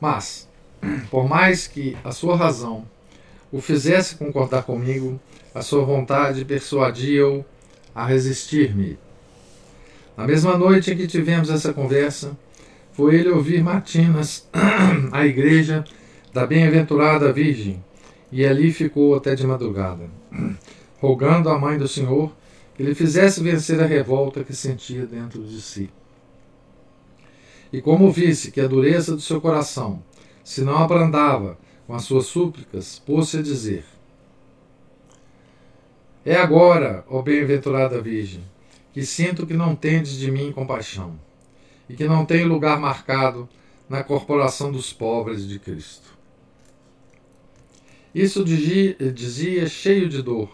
Mas, 0.00 0.48
por 1.10 1.28
mais 1.28 1.66
que 1.66 1.94
a 2.02 2.10
sua 2.10 2.38
razão 2.38 2.86
o 3.52 3.60
fizesse 3.60 4.16
concordar 4.16 4.62
comigo, 4.62 5.20
a 5.54 5.60
sua 5.60 5.84
vontade 5.84 6.44
persuadia-o 6.44 7.44
a 7.94 8.06
resistir-me. 8.06 8.98
Na 10.16 10.26
mesma 10.26 10.56
noite 10.56 10.90
em 10.90 10.96
que 10.96 11.06
tivemos 11.06 11.50
essa 11.50 11.72
conversa, 11.72 12.36
foi 12.92 13.16
ele 13.16 13.28
ouvir 13.28 13.62
Matinas, 13.62 14.48
a 15.12 15.26
igreja 15.26 15.84
da 16.32 16.46
bem-aventurada 16.46 17.32
Virgem, 17.32 17.84
e 18.30 18.46
ali 18.46 18.72
ficou 18.72 19.14
até 19.14 19.34
de 19.34 19.46
madrugada 19.46 20.08
rogando 20.98 21.50
à 21.50 21.58
mãe 21.58 21.76
do 21.76 21.86
Senhor 21.86 22.32
que 22.74 22.82
lhe 22.82 22.94
fizesse 22.94 23.42
vencer 23.42 23.78
a 23.82 23.86
revolta 23.86 24.42
que 24.42 24.54
sentia 24.54 25.04
dentro 25.04 25.42
de 25.42 25.60
si. 25.60 25.90
E 27.70 27.82
como 27.82 28.10
visse 28.10 28.50
que 28.50 28.60
a 28.60 28.66
dureza 28.66 29.14
do 29.14 29.20
seu 29.20 29.40
coração 29.40 30.02
se 30.42 30.62
não 30.62 30.78
abrandava 30.78 31.58
com 31.92 31.96
as 31.96 32.04
suas 32.04 32.24
súplicas, 32.24 32.98
pôs-se 33.04 33.36
a 33.36 33.42
dizer: 33.42 33.84
É 36.24 36.36
agora, 36.36 37.04
ó 37.06 37.20
bem-aventurada 37.20 38.00
Virgem, 38.00 38.42
que 38.94 39.04
sinto 39.04 39.46
que 39.46 39.52
não 39.52 39.76
tendes 39.76 40.16
de 40.16 40.30
mim 40.30 40.52
compaixão, 40.52 41.20
e 41.90 41.94
que 41.94 42.08
não 42.08 42.24
tenho 42.24 42.48
lugar 42.48 42.80
marcado 42.80 43.46
na 43.90 44.02
corporação 44.02 44.72
dos 44.72 44.90
pobres 44.90 45.46
de 45.46 45.58
Cristo. 45.58 46.16
Isso 48.14 48.42
dizia 48.42 49.66
cheio 49.66 50.08
de 50.08 50.22
dor, 50.22 50.48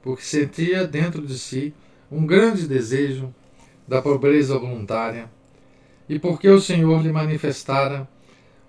porque 0.00 0.22
sentia 0.22 0.86
dentro 0.86 1.26
de 1.26 1.38
si 1.38 1.74
um 2.10 2.24
grande 2.24 2.66
desejo 2.66 3.34
da 3.86 4.00
pobreza 4.00 4.58
voluntária 4.58 5.30
e 6.08 6.18
porque 6.18 6.48
o 6.48 6.58
Senhor 6.58 7.02
lhe 7.02 7.12
manifestara 7.12 8.08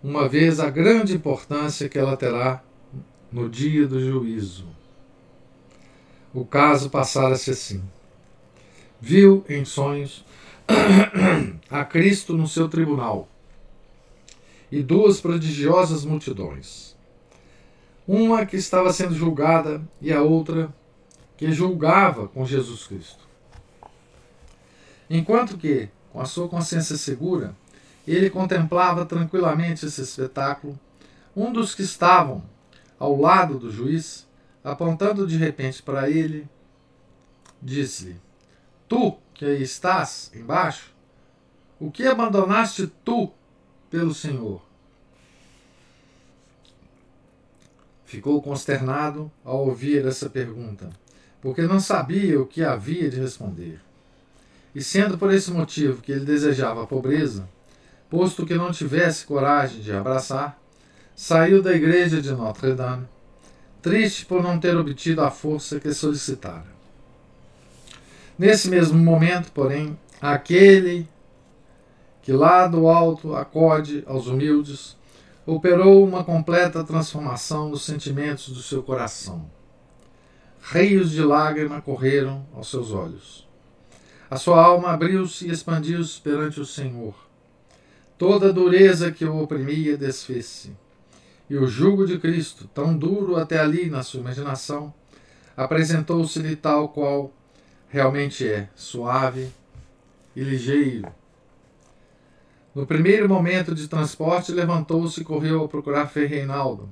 uma 0.03 0.27
vez 0.27 0.59
a 0.59 0.69
grande 0.69 1.15
importância 1.15 1.87
que 1.87 1.99
ela 1.99 2.17
terá 2.17 2.63
no 3.31 3.49
dia 3.49 3.87
do 3.87 3.99
juízo. 3.99 4.65
O 6.33 6.45
caso 6.45 6.89
passara-se 6.89 7.51
assim. 7.51 7.83
Viu 8.99 9.43
em 9.47 9.65
sonhos 9.65 10.25
a 11.69 11.83
Cristo 11.83 12.33
no 12.33 12.47
seu 12.47 12.69
tribunal 12.69 13.27
e 14.71 14.81
duas 14.81 15.19
prodigiosas 15.19 16.05
multidões. 16.05 16.95
Uma 18.07 18.45
que 18.45 18.55
estava 18.55 18.91
sendo 18.93 19.13
julgada 19.13 19.81
e 20.01 20.11
a 20.11 20.21
outra 20.21 20.73
que 21.37 21.51
julgava 21.51 22.27
com 22.27 22.45
Jesus 22.45 22.87
Cristo. 22.87 23.27
Enquanto 25.09 25.57
que, 25.57 25.89
com 26.11 26.21
a 26.21 26.25
sua 26.25 26.47
consciência 26.47 26.95
segura, 26.95 27.55
ele 28.13 28.29
contemplava 28.29 29.05
tranquilamente 29.05 29.85
esse 29.85 30.01
espetáculo, 30.01 30.79
um 31.35 31.51
dos 31.51 31.73
que 31.75 31.83
estavam 31.83 32.43
ao 32.99 33.19
lado 33.19 33.57
do 33.57 33.71
juiz, 33.71 34.27
apontando 34.63 35.25
de 35.25 35.37
repente 35.37 35.81
para 35.81 36.09
ele, 36.09 36.47
disse-lhe: 37.61 38.15
Tu 38.87 39.17
que 39.33 39.45
aí 39.45 39.63
estás 39.63 40.31
embaixo, 40.35 40.93
o 41.79 41.89
que 41.89 42.05
abandonaste 42.05 42.87
tu 43.03 43.31
pelo 43.89 44.13
Senhor? 44.13 44.61
Ficou 48.05 48.41
consternado 48.41 49.31
ao 49.43 49.65
ouvir 49.65 50.05
essa 50.05 50.29
pergunta, 50.29 50.89
porque 51.41 51.61
não 51.61 51.79
sabia 51.79 52.41
o 52.41 52.45
que 52.45 52.63
havia 52.63 53.09
de 53.09 53.19
responder. 53.19 53.79
E 54.75 54.83
sendo 54.83 55.17
por 55.17 55.33
esse 55.33 55.49
motivo 55.51 56.01
que 56.01 56.11
ele 56.11 56.25
desejava 56.25 56.83
a 56.83 56.87
pobreza, 56.87 57.47
posto 58.11 58.45
que 58.45 58.55
não 58.55 58.73
tivesse 58.73 59.25
coragem 59.25 59.79
de 59.79 59.93
abraçar, 59.93 60.59
saiu 61.15 61.63
da 61.63 61.73
igreja 61.73 62.21
de 62.21 62.29
Notre-Dame, 62.33 63.07
triste 63.81 64.25
por 64.25 64.43
não 64.43 64.59
ter 64.59 64.75
obtido 64.75 65.21
a 65.21 65.31
força 65.31 65.79
que 65.79 65.93
solicitara. 65.93 66.67
Nesse 68.37 68.69
mesmo 68.69 68.99
momento, 68.99 69.49
porém, 69.53 69.97
aquele 70.21 71.07
que 72.21 72.33
lá 72.33 72.67
do 72.67 72.89
alto 72.89 73.33
acode 73.33 74.03
aos 74.05 74.27
humildes, 74.27 74.97
operou 75.45 76.05
uma 76.05 76.23
completa 76.23 76.83
transformação 76.83 77.69
nos 77.69 77.83
sentimentos 77.83 78.49
do 78.49 78.61
seu 78.61 78.83
coração. 78.83 79.49
Rios 80.61 81.11
de 81.11 81.23
lágrima 81.23 81.81
correram 81.81 82.45
aos 82.53 82.69
seus 82.69 82.91
olhos. 82.91 83.47
A 84.29 84.35
sua 84.35 84.61
alma 84.61 84.89
abriu-se 84.89 85.47
e 85.47 85.51
expandiu-se 85.51 86.19
perante 86.19 86.59
o 86.59 86.65
Senhor. 86.65 87.30
Toda 88.21 88.49
a 88.49 88.51
dureza 88.51 89.11
que 89.11 89.25
o 89.25 89.41
oprimia 89.41 89.97
desfez-se. 89.97 90.71
E 91.49 91.57
o 91.57 91.65
jugo 91.65 92.05
de 92.05 92.19
Cristo, 92.19 92.69
tão 92.71 92.95
duro 92.95 93.35
até 93.35 93.59
ali 93.59 93.89
na 93.89 94.03
sua 94.03 94.19
imaginação, 94.19 94.93
apresentou-se-lhe 95.57 96.55
tal 96.55 96.89
qual 96.89 97.33
realmente 97.89 98.47
é 98.47 98.69
suave 98.75 99.49
e 100.35 100.41
ligeiro. 100.43 101.11
No 102.75 102.85
primeiro 102.85 103.27
momento 103.27 103.73
de 103.73 103.87
transporte, 103.87 104.51
levantou-se 104.51 105.19
e 105.19 105.23
correu 105.23 105.63
a 105.63 105.67
procurar 105.67 106.05
Frei 106.05 106.27
Reinaldo, 106.27 106.87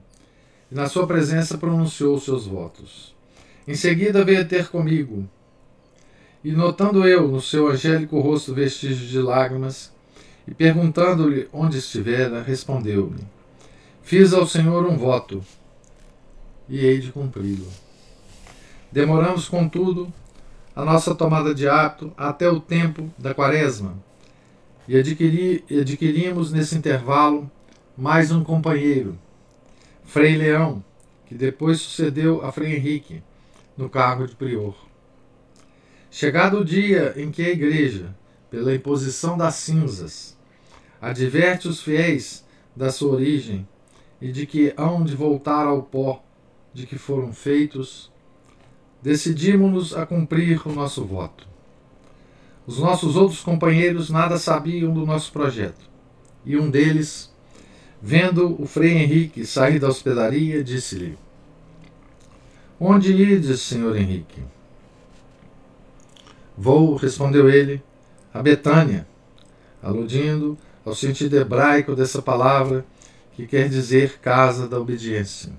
e 0.71 0.73
na 0.73 0.89
sua 0.89 1.05
presença 1.05 1.59
pronunciou 1.59 2.19
seus 2.19 2.47
votos. 2.47 3.15
Em 3.67 3.75
seguida 3.75 4.25
veio 4.25 4.47
ter 4.47 4.69
comigo, 4.69 5.29
e 6.43 6.51
notando 6.51 7.07
eu 7.07 7.27
no 7.27 7.39
seu 7.39 7.67
angélico 7.67 8.19
rosto 8.19 8.51
vestígios 8.51 9.11
de 9.11 9.21
lágrimas, 9.21 9.93
e 10.49 10.53
perguntando-lhe 10.55 11.47
onde 11.53 11.77
estivera, 11.77 12.41
respondeu-me: 12.41 13.19
Fiz 14.01 14.33
ao 14.33 14.47
Senhor 14.47 14.83
um 14.87 14.97
voto, 14.97 15.43
e 16.67 16.83
hei 16.83 16.99
de 16.99 17.11
cumpri-lo. 17.11 17.67
Demoramos, 18.91 19.47
contudo, 19.47 20.11
a 20.75 20.83
nossa 20.83 21.13
tomada 21.13 21.53
de 21.53 21.69
hábito 21.69 22.11
até 22.17 22.49
o 22.49 22.59
tempo 22.59 23.13
da 23.15 23.35
quaresma, 23.35 23.95
e 24.87 24.97
adquiri, 24.97 25.63
adquirimos 25.69 26.51
nesse 26.51 26.75
intervalo 26.75 27.49
mais 27.95 28.31
um 28.31 28.43
companheiro, 28.43 29.15
Frei 30.03 30.35
Leão, 30.35 30.83
que 31.27 31.35
depois 31.35 31.79
sucedeu 31.79 32.43
a 32.43 32.51
Frei 32.51 32.75
Henrique 32.75 33.21
no 33.77 33.87
cargo 33.87 34.25
de 34.25 34.35
prior. 34.35 34.75
Chegado 36.09 36.61
o 36.61 36.65
dia 36.65 37.13
em 37.17 37.29
que 37.29 37.43
a 37.43 37.49
Igreja, 37.49 38.15
pela 38.49 38.73
imposição 38.73 39.37
das 39.37 39.53
cinzas, 39.55 40.38
adverte 41.01 41.67
os 41.67 41.81
fiéis 41.81 42.45
da 42.75 42.91
sua 42.91 43.13
origem 43.13 43.67
e 44.21 44.31
de 44.31 44.45
que 44.45 44.73
hão 44.77 45.03
de 45.03 45.15
voltar 45.15 45.65
ao 45.65 45.83
pó 45.83 46.23
de 46.73 46.85
que 46.85 46.97
foram 46.97 47.33
feitos, 47.33 48.11
decidimos-nos 49.01 49.95
a 49.95 50.05
cumprir 50.05 50.61
o 50.67 50.71
nosso 50.71 51.03
voto. 51.03 51.47
Os 52.67 52.79
nossos 52.79 53.15
outros 53.15 53.41
companheiros 53.41 54.09
nada 54.09 54.37
sabiam 54.37 54.93
do 54.93 55.05
nosso 55.05 55.31
projeto, 55.31 55.89
e 56.45 56.55
um 56.57 56.69
deles, 56.69 57.33
vendo 58.01 58.61
o 58.61 58.67
Frei 58.67 58.97
Henrique 58.97 59.45
sair 59.45 59.79
da 59.79 59.87
hospedaria, 59.87 60.63
disse-lhe: 60.63 61.17
Onde 62.79 63.11
ides, 63.11 63.61
senhor 63.61 63.95
Henrique? 63.97 64.43
Vou, 66.55 66.95
respondeu 66.95 67.49
ele, 67.49 67.81
a 68.33 68.43
Betânia, 68.43 69.07
aludindo 69.81 70.57
ao 70.89 70.95
sentido 70.95 71.37
hebraico 71.37 71.95
dessa 71.95 72.21
palavra, 72.21 72.85
que 73.33 73.47
quer 73.47 73.69
dizer 73.69 74.19
casa 74.19 74.67
da 74.67 74.79
obediência. 74.79 75.53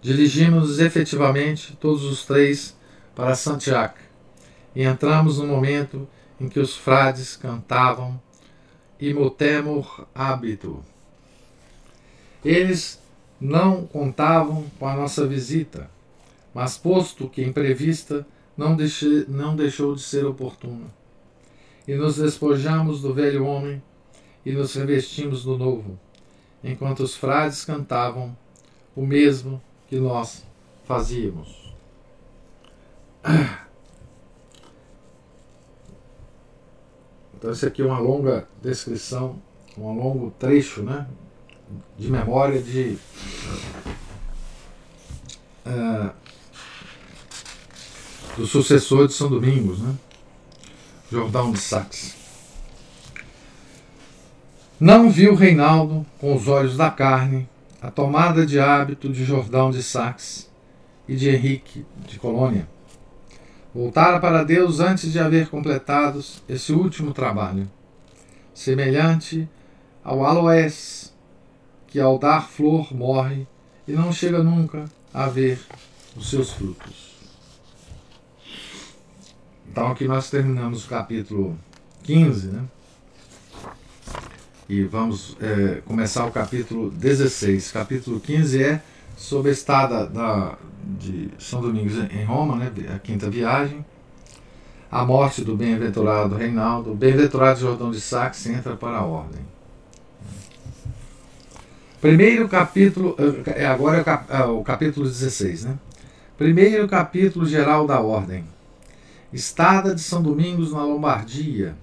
Dirigimos-nos 0.00 0.78
efetivamente, 0.78 1.76
todos 1.80 2.04
os 2.04 2.24
três, 2.24 2.76
para 3.14 3.34
Santiago 3.34 4.06
e 4.76 4.82
entramos 4.82 5.38
no 5.38 5.46
momento 5.46 6.06
em 6.38 6.50
que 6.50 6.60
os 6.60 6.76
frades 6.76 7.34
cantavam 7.34 8.20
Imotemur 9.00 10.06
hábito. 10.14 10.84
Eles 12.44 13.00
não 13.40 13.86
contavam 13.86 14.66
com 14.78 14.86
a 14.86 14.94
nossa 14.94 15.26
visita, 15.26 15.90
mas 16.54 16.76
posto 16.76 17.28
que 17.28 17.42
imprevista 17.42 18.26
não, 18.54 18.76
deixe, 18.76 19.24
não 19.28 19.56
deixou 19.56 19.94
de 19.94 20.02
ser 20.02 20.26
oportuna. 20.26 20.86
E 21.88 21.94
nos 21.94 22.16
despojamos 22.16 23.00
do 23.00 23.14
velho 23.14 23.46
homem 23.46 23.82
e 24.46 24.52
nos 24.52 24.74
revestimos 24.74 25.42
do 25.42 25.58
novo, 25.58 25.98
enquanto 26.62 27.00
os 27.00 27.16
frades 27.16 27.64
cantavam 27.64 28.38
o 28.94 29.04
mesmo 29.04 29.60
que 29.88 29.98
nós 29.98 30.44
fazíamos. 30.84 31.74
Então, 37.38 37.52
isso 37.52 37.66
aqui 37.66 37.82
é 37.82 37.84
uma 37.84 37.98
longa 37.98 38.48
descrição, 38.62 39.42
um 39.76 39.92
longo 39.92 40.30
trecho 40.38 40.82
né, 40.82 41.06
de 41.98 42.10
memória 42.10 42.62
de. 42.62 42.96
Uh, 45.66 46.10
do 48.38 48.46
sucessor 48.46 49.06
de 49.06 49.12
São 49.12 49.28
Domingos, 49.28 49.80
né? 49.80 49.94
Jordão 51.10 51.52
de 51.52 51.58
Sax. 51.58 52.25
Não 54.78 55.08
viu 55.08 55.34
Reinaldo, 55.34 56.04
com 56.20 56.36
os 56.36 56.48
olhos 56.48 56.76
da 56.76 56.90
carne, 56.90 57.48
a 57.80 57.90
tomada 57.90 58.44
de 58.44 58.60
hábito 58.60 59.08
de 59.08 59.24
Jordão 59.24 59.70
de 59.70 59.82
Sax 59.82 60.50
e 61.08 61.16
de 61.16 61.30
Henrique 61.30 61.86
de 62.06 62.18
Colônia. 62.18 62.68
Voltara 63.74 64.20
para 64.20 64.44
Deus 64.44 64.78
antes 64.78 65.10
de 65.10 65.18
haver 65.18 65.48
completados 65.48 66.42
esse 66.46 66.74
último 66.74 67.14
trabalho, 67.14 67.66
semelhante 68.52 69.48
ao 70.04 70.22
aloés, 70.26 71.14
que 71.86 71.98
ao 71.98 72.18
dar 72.18 72.46
flor 72.46 72.94
morre 72.94 73.48
e 73.88 73.92
não 73.92 74.12
chega 74.12 74.42
nunca 74.42 74.84
a 75.12 75.26
ver 75.26 75.58
os 76.14 76.28
seus 76.28 76.52
frutos. 76.52 77.16
Então 79.70 79.86
aqui 79.88 80.06
nós 80.06 80.28
terminamos 80.28 80.84
o 80.84 80.88
capítulo 80.90 81.58
15, 82.02 82.48
né? 82.48 82.64
E 84.68 84.82
vamos 84.82 85.36
é, 85.40 85.80
começar 85.86 86.26
o 86.26 86.32
capítulo 86.32 86.90
16. 86.90 87.70
Capítulo 87.70 88.18
15 88.18 88.64
é 88.64 88.82
sobre 89.16 89.50
a 89.50 89.52
estada 89.52 90.06
da, 90.06 90.58
de 90.98 91.30
São 91.38 91.60
Domingos 91.60 91.94
em 91.96 92.24
Roma, 92.24 92.56
né? 92.56 92.72
a 92.92 92.98
quinta 92.98 93.30
viagem. 93.30 93.86
A 94.90 95.04
morte 95.04 95.44
do 95.44 95.56
bem-aventurado 95.56 96.34
Reinaldo. 96.34 96.94
Bem-aventurado 96.96 97.60
Jordão 97.60 97.92
de 97.92 98.00
Sax 98.00 98.44
entra 98.46 98.74
para 98.74 98.96
a 98.98 99.04
ordem. 99.04 99.40
Primeiro 102.00 102.48
capítulo, 102.48 103.14
é, 103.54 103.66
agora 103.66 104.04
é 104.28 104.44
o 104.46 104.64
capítulo 104.64 105.06
16, 105.06 105.64
né? 105.64 105.78
Primeiro 106.36 106.88
capítulo 106.88 107.46
geral 107.46 107.86
da 107.86 108.00
ordem. 108.00 108.44
Estada 109.32 109.94
de 109.94 110.00
São 110.00 110.20
Domingos 110.20 110.72
na 110.72 110.84
Lombardia, 110.84 111.76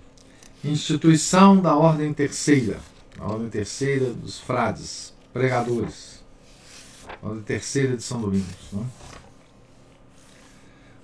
instituição 0.64 1.60
da 1.60 1.76
Ordem 1.76 2.14
Terceira. 2.14 2.80
a 3.20 3.26
Ordem 3.26 3.50
Terceira 3.50 4.12
dos 4.14 4.40
Frades, 4.40 5.14
pregadores, 5.32 6.24
a 7.22 7.28
Ordem 7.28 7.44
Terceira 7.44 7.96
de 7.96 8.04
São 8.04 8.22
Domingos. 8.22 8.72
Né? 8.72 8.86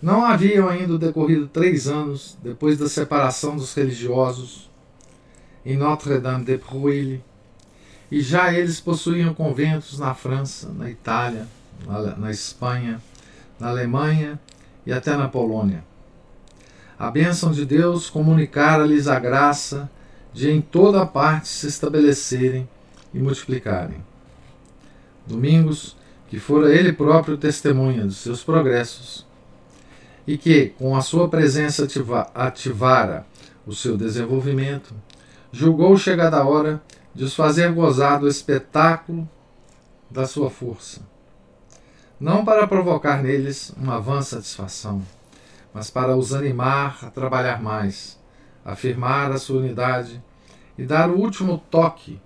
Não 0.01 0.23
haviam 0.23 0.67
ainda 0.67 0.97
decorrido 0.97 1.47
três 1.47 1.87
anos 1.87 2.37
depois 2.41 2.77
da 2.77 2.87
separação 2.87 3.57
dos 3.57 3.73
religiosos 3.73 4.69
em 5.65 5.77
Notre-Dame 5.77 6.45
de 6.45 6.57
Prouille, 6.57 7.23
e 8.09 8.21
já 8.21 8.51
eles 8.53 8.79
possuíam 8.79 9.33
conventos 9.33 9.99
na 9.99 10.15
França, 10.15 10.69
na 10.69 10.89
Itália, 10.89 11.47
na, 11.85 12.15
na 12.15 12.31
Espanha, 12.31 12.99
na 13.59 13.69
Alemanha 13.69 14.39
e 14.85 14.91
até 14.91 15.15
na 15.15 15.27
Polônia. 15.27 15.83
A 16.99 17.09
bênção 17.09 17.53
de 17.53 17.65
Deus 17.65 18.09
comunicara-lhes 18.09 19.07
a 19.07 19.17
graça 19.17 19.89
de 20.33 20.51
em 20.51 20.59
toda 20.59 21.05
parte 21.05 21.47
se 21.47 21.65
estabelecerem 21.65 22.67
e 23.13 23.19
multiplicarem. 23.19 24.03
Domingos, 25.25 25.95
que 26.27 26.37
fora 26.37 26.75
ele 26.75 26.91
próprio 26.91 27.37
testemunha 27.37 28.03
dos 28.03 28.17
seus 28.17 28.43
progressos, 28.43 29.25
e 30.27 30.37
que, 30.37 30.73
com 30.77 30.93
a 30.93 31.01
sua 31.01 31.29
presença 31.29 31.85
ativa 31.85 32.29
ativara 32.35 33.25
o 33.65 33.73
seu 33.73 33.95
desenvolvimento, 33.95 34.93
julgou 35.53 35.95
chegada 35.95 36.35
a 36.35 36.45
hora 36.45 36.81
de 37.15 37.23
os 37.23 37.33
fazer 37.33 37.71
gozar 37.71 38.19
do 38.19 38.27
espetáculo 38.27 39.27
da 40.11 40.27
sua 40.27 40.49
força. 40.49 40.99
Não 42.19 42.43
para 42.43 42.67
provocar 42.67 43.23
neles 43.23 43.71
uma 43.77 44.01
vã 44.01 44.21
satisfação, 44.21 45.01
mas 45.73 45.89
para 45.89 46.15
os 46.15 46.33
animar 46.33 46.99
a 47.03 47.09
trabalhar 47.09 47.61
mais, 47.61 48.19
afirmar 48.63 49.31
a 49.31 49.37
sua 49.37 49.59
unidade 49.59 50.21
e 50.77 50.83
dar 50.83 51.09
o 51.09 51.17
último 51.17 51.63
toque 51.69 52.19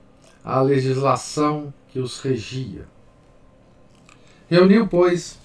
à 0.43 0.61
legislação 0.61 1.73
que 1.89 1.99
os 1.99 2.19
regia. 2.19 2.85
Reuniu, 4.47 4.87
pois, 4.87 5.39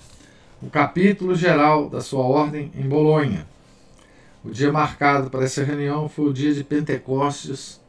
o 0.60 0.68
capítulo 0.68 1.34
geral 1.34 1.88
da 1.88 2.00
sua 2.00 2.22
ordem 2.22 2.72
em 2.74 2.88
Bolonha. 2.88 3.46
O 4.44 4.50
dia 4.50 4.72
marcado 4.72 5.30
para 5.30 5.44
essa 5.44 5.62
reunião 5.62 6.08
foi 6.08 6.26
o 6.26 6.32
dia 6.32 6.52
de 6.52 6.64
Pentecostes 6.64 7.80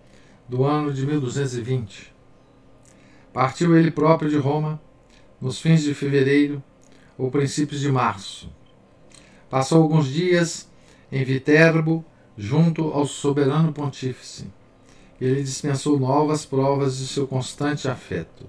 do 0.47 0.63
ano 0.63 0.93
de 0.93 1.05
1220. 1.05 2.13
Partiu 3.33 3.77
ele 3.77 3.91
próprio 3.91 4.29
de 4.29 4.37
Roma 4.37 4.81
nos 5.39 5.61
fins 5.61 5.83
de 5.83 5.93
fevereiro 5.93 6.61
ou 7.17 7.29
princípios 7.29 7.79
de 7.79 7.91
março. 7.91 8.49
Passou 9.49 9.81
alguns 9.81 10.07
dias 10.07 10.67
em 11.11 11.23
Viterbo, 11.23 12.05
junto 12.37 12.91
ao 12.91 13.05
soberano 13.05 13.73
pontífice. 13.73 14.47
Ele 15.19 15.43
dispensou 15.43 15.99
novas 15.99 16.45
provas 16.45 16.97
de 16.97 17.07
seu 17.07 17.27
constante 17.27 17.87
afeto 17.87 18.45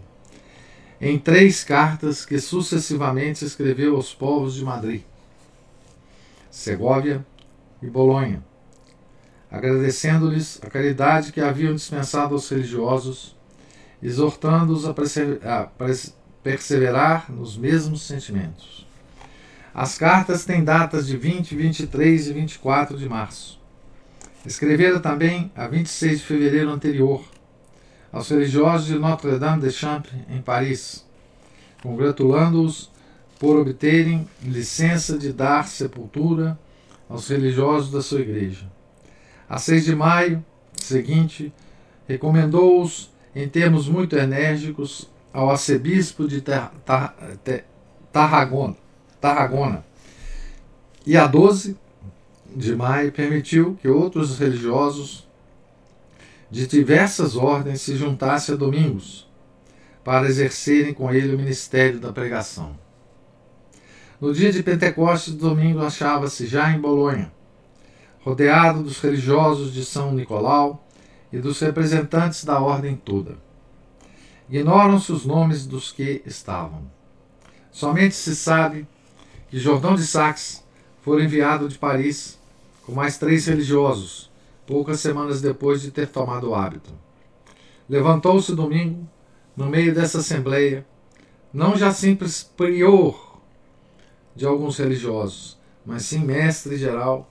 em 1.00 1.18
três 1.18 1.64
cartas 1.64 2.26
que 2.26 2.38
sucessivamente 2.38 3.44
escreveu 3.44 3.96
aos 3.96 4.12
povos 4.12 4.54
de 4.54 4.64
Madrid, 4.64 5.02
Segóvia 6.50 7.24
e 7.80 7.86
Bolonha, 7.86 8.44
agradecendo-lhes 9.50 10.60
a 10.62 10.68
caridade 10.68 11.32
que 11.32 11.40
haviam 11.40 11.74
dispensado 11.74 12.34
aos 12.34 12.48
religiosos, 12.50 13.34
exortando-os 14.02 14.84
a, 14.84 14.90
a 14.90 15.70
perseverar 16.42 17.32
nos 17.32 17.56
mesmos 17.56 18.02
sentimentos. 18.02 18.86
As 19.72 19.96
cartas 19.96 20.44
têm 20.44 20.64
datas 20.64 21.06
de 21.06 21.16
20, 21.16 21.54
23 21.54 22.26
e 22.28 22.32
24 22.32 22.96
de 22.96 23.08
março. 23.08 23.60
Escrevera 24.44 24.98
também 24.98 25.52
a 25.54 25.68
26 25.68 26.18
de 26.18 26.24
fevereiro 26.24 26.70
anterior, 26.70 27.24
aos 28.12 28.28
religiosos 28.28 28.86
de 28.86 28.98
Notre-Dame 28.98 29.62
de 29.62 29.70
Champs, 29.70 30.10
em 30.28 30.42
Paris, 30.42 31.06
congratulando-os 31.82 32.90
por 33.38 33.56
obterem 33.58 34.28
licença 34.42 35.16
de 35.16 35.32
dar 35.32 35.68
sepultura 35.68 36.58
aos 37.08 37.28
religiosos 37.28 37.92
da 37.92 38.02
sua 38.02 38.20
igreja. 38.20 38.70
A 39.48 39.58
6 39.58 39.84
de 39.84 39.94
maio 39.94 40.44
seguinte, 40.74 41.52
recomendou-os 42.08 43.10
em 43.34 43.48
termos 43.48 43.88
muito 43.88 44.16
enérgicos 44.16 45.08
ao 45.32 45.50
arcebispo 45.50 46.26
de 46.26 46.42
Tarragona, 48.12 48.76
Tarragona. 49.20 49.84
E 51.06 51.16
a 51.16 51.26
12 51.26 51.76
de 52.54 52.74
maio 52.74 53.12
permitiu 53.12 53.78
que 53.80 53.88
outros 53.88 54.38
religiosos 54.38 55.28
de 56.50 56.66
diversas 56.66 57.36
ordens 57.36 57.80
se 57.80 57.96
juntasse 57.96 58.52
a 58.52 58.56
Domingos, 58.56 59.28
para 60.02 60.26
exercerem 60.26 60.92
com 60.92 61.12
ele 61.12 61.34
o 61.34 61.38
ministério 61.38 62.00
da 62.00 62.12
pregação. 62.12 62.76
No 64.20 64.34
dia 64.34 64.50
de 64.52 64.62
Pentecostes, 64.62 65.34
Domingo 65.34 65.80
achava-se 65.80 66.46
já 66.46 66.72
em 66.72 66.80
Bolonha, 66.80 67.32
rodeado 68.20 68.82
dos 68.82 69.00
religiosos 69.00 69.72
de 69.72 69.84
São 69.84 70.12
Nicolau 70.12 70.86
e 71.32 71.38
dos 71.38 71.60
representantes 71.60 72.44
da 72.44 72.58
ordem 72.58 72.96
toda. 72.96 73.38
Ignoram-se 74.48 75.12
os 75.12 75.24
nomes 75.24 75.64
dos 75.64 75.92
que 75.92 76.22
estavam. 76.26 76.82
Somente 77.70 78.14
se 78.14 78.34
sabe 78.34 78.86
que 79.50 79.58
Jordão 79.58 79.96
de 79.96 80.06
Saxe 80.06 80.62
foi 81.02 81.24
enviado 81.24 81.68
de 81.68 81.76
Paris 81.76 82.38
com 82.86 82.92
mais 82.92 83.18
três 83.18 83.46
religiosos, 83.46 84.30
poucas 84.64 85.00
semanas 85.00 85.40
depois 85.40 85.82
de 85.82 85.90
ter 85.90 86.06
tomado 86.06 86.50
o 86.50 86.54
hábito. 86.54 86.92
Levantou-se 87.88 88.54
domingo, 88.54 89.08
no 89.56 89.66
meio 89.66 89.92
dessa 89.92 90.18
assembleia, 90.18 90.86
não 91.52 91.76
já 91.76 91.92
simples 91.92 92.44
prior 92.56 93.40
de 94.36 94.46
alguns 94.46 94.78
religiosos, 94.78 95.58
mas 95.84 96.04
sim 96.04 96.20
mestre 96.20 96.76
geral 96.76 97.28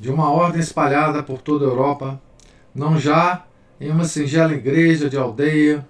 de 0.00 0.10
uma 0.10 0.30
ordem 0.30 0.60
espalhada 0.60 1.22
por 1.22 1.42
toda 1.42 1.66
a 1.66 1.68
Europa, 1.68 2.20
não 2.74 2.98
já 2.98 3.44
em 3.78 3.90
uma 3.90 4.04
singela 4.04 4.54
igreja 4.54 5.10
de 5.10 5.18
aldeia 5.18 5.86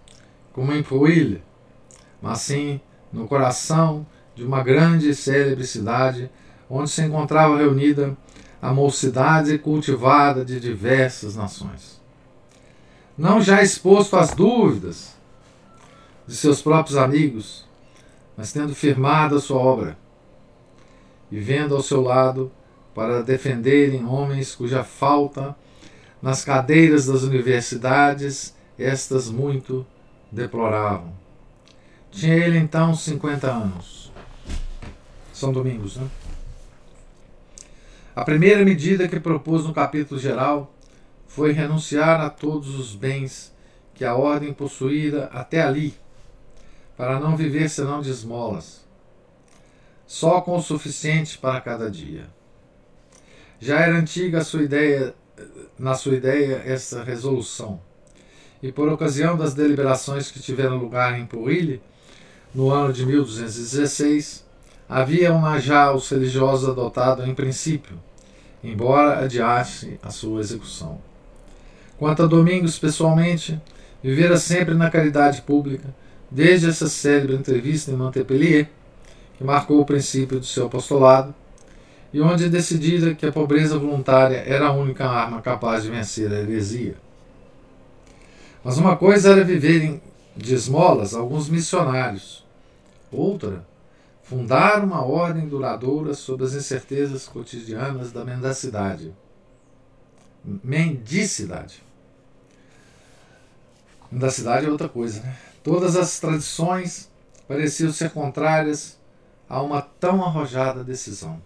como 0.53 0.73
em 0.73 0.83
Pouille, 0.83 1.41
mas 2.21 2.41
sim 2.41 2.81
no 3.13 3.29
coração 3.29 4.05
de 4.37 4.45
uma 4.45 4.63
grande 4.63 5.09
e 5.09 5.15
célebre 5.15 5.67
cidade 5.67 6.31
onde 6.69 6.91
se 6.91 7.03
encontrava 7.03 7.57
reunida 7.57 8.17
a 8.61 8.73
mocidade 8.73 9.59
cultivada 9.59 10.45
de 10.45 10.61
diversas 10.61 11.35
nações. 11.35 12.01
Não 13.17 13.41
já 13.41 13.63
exposto 13.63 14.17
às 14.17 14.35
dúvidas 14.35 15.17
de 16.27 16.37
seus 16.37 16.61
próprios 16.61 16.99
amigos, 16.99 17.67
mas 18.37 18.53
tendo 18.53 18.75
firmado 18.75 19.37
a 19.37 19.41
sua 19.41 19.59
obra, 19.59 19.99
e 21.31 21.41
vendo 21.41 21.75
ao 21.75 21.83
seu 21.83 22.03
lado 22.03 22.53
para 22.95 23.23
defenderem 23.23 24.05
homens 24.05 24.55
cuja 24.55 24.85
falta 24.85 25.57
nas 26.21 26.45
cadeiras 26.45 27.07
das 27.07 27.23
universidades 27.23 28.55
estas 28.79 29.31
muito 29.31 29.87
deploravam. 30.31 31.13
Tinha 32.11 32.35
ele 32.35 32.59
então 32.59 32.95
50 32.95 33.47
anos. 33.47 34.06
São 35.37 35.53
Domingos, 35.53 35.99
né? 35.99 36.09
A 38.15 38.25
primeira 38.25 38.65
medida 38.65 39.07
que 39.07 39.21
propôs 39.21 39.67
no 39.67 39.75
capítulo 39.75 40.19
geral 40.19 40.75
foi 41.29 41.53
renunciar 41.53 42.23
a 42.23 42.31
todos 42.31 42.75
os 42.81 42.95
bens 42.95 43.53
que 43.93 44.03
a 44.03 44.15
ordem 44.15 44.55
possuíra 44.55 45.27
até 45.27 45.61
ali, 45.61 45.95
para 46.97 47.21
não 47.21 47.37
viver 47.37 47.69
senão 47.69 48.01
de 48.01 48.11
esmolas, 48.11 48.83
só 50.07 50.41
com 50.41 50.57
o 50.57 50.63
suficiente 50.63 51.37
para 51.37 51.61
cada 51.61 51.91
dia. 51.91 52.31
Já 53.61 53.81
era 53.81 53.99
antiga 53.99 54.43
sua 54.43 54.63
ideia, 54.63 55.15
na 55.79 55.95
sua 55.95 56.15
ideia 56.15 56.63
essa 56.65 57.05
resolução, 57.05 57.79
e 58.63 58.73
por 58.73 58.89
ocasião 58.89 59.37
das 59.37 59.53
deliberações 59.53 60.31
que 60.31 60.41
tiveram 60.41 60.79
lugar 60.79 61.21
em 61.21 61.27
Pouille, 61.27 61.83
no 62.55 62.71
ano 62.71 62.91
de 62.91 63.05
1216, 63.05 64.46
haviam 64.89 65.59
já 65.59 65.93
os 65.93 66.09
religiosos 66.09 66.69
adotado 66.69 67.25
em 67.25 67.35
princípio, 67.35 67.99
embora 68.63 69.21
adiasse 69.21 69.99
a 70.03 70.11
sua 70.11 70.41
execução. 70.41 71.01
Quanto 71.99 72.23
a 72.23 72.27
Domingos, 72.27 72.79
pessoalmente, 72.79 73.61
vivera 74.03 74.37
sempre 74.37 74.75
na 74.75 74.91
caridade 74.91 75.43
pública, 75.43 75.95
desde 76.31 76.69
essa 76.69 76.89
célebre 76.89 77.37
entrevista 77.37 77.91
em 77.91 77.97
Montpellier, 77.97 78.69
que 79.37 79.45
marcou 79.45 79.81
o 79.81 79.87
princípio 79.87 80.39
do 80.39 80.47
seu 80.47 80.67
apostolado, 80.67 81.35
e 82.13 82.21
onde 82.21 82.49
decidira 82.49 83.15
que 83.15 83.27
a 83.27 83.33
pobreza 83.33 83.79
voluntária 83.79 84.43
era 84.47 84.69
a 84.69 84.73
única 84.73 85.07
arma 85.07 85.43
capaz 85.43 85.83
de 85.83 85.91
vencer 85.91 86.33
a 86.33 86.39
heresia. 86.39 86.95
Mas 88.63 88.79
uma 88.79 88.97
coisa 88.97 89.33
era 89.33 89.45
viverem 89.45 90.01
de 90.37 90.55
esmolas 90.55 91.15
alguns 91.15 91.49
missionários, 91.49 92.45
outra 93.11 93.65
fundar 94.29 94.83
uma 94.83 95.05
ordem 95.05 95.49
duradoura 95.49 96.13
sob 96.13 96.45
as 96.45 96.53
incertezas 96.53 97.29
cotidianas 97.29 98.11
da 98.11 98.25
mendicidade. 98.25 99.15
Mendicidade. 100.45 101.83
Da 104.11 104.31
cidade 104.31 104.67
é 104.67 104.71
outra 104.71 104.89
coisa, 104.89 105.21
né? 105.21 105.37
Todas 105.63 105.97
as 105.97 106.19
tradições 106.19 107.09
pareciam 107.47 107.93
ser 107.93 108.11
contrárias 108.11 108.99
a 109.49 109.63
uma 109.63 109.81
tão 109.81 110.25
arrojada 110.25 110.83
decisão. 110.83 111.41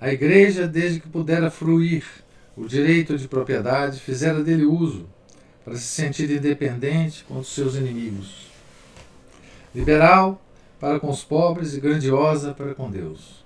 A 0.00 0.10
igreja, 0.10 0.66
desde 0.66 1.00
que 1.00 1.08
pudera 1.08 1.50
fruir 1.50 2.04
o 2.56 2.66
direito 2.66 3.16
de 3.18 3.28
propriedade, 3.28 4.00
fizera 4.00 4.42
dele 4.42 4.64
uso 4.64 5.06
para 5.64 5.76
se 5.76 5.84
sentir 5.84 6.30
independente 6.30 7.24
contra 7.24 7.42
os 7.42 7.54
seus 7.54 7.74
inimigos. 7.74 8.48
Liberal 9.74 10.40
para 10.80 11.00
com 11.00 11.08
os 11.08 11.24
pobres 11.24 11.74
e 11.74 11.80
grandiosa 11.80 12.54
para 12.54 12.74
com 12.74 12.90
Deus. 12.90 13.44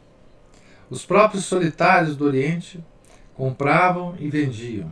Os 0.90 1.06
próprios 1.06 1.44
solitários 1.46 2.16
do 2.16 2.26
Oriente 2.26 2.84
compravam 3.34 4.14
e 4.18 4.28
vendiam. 4.28 4.90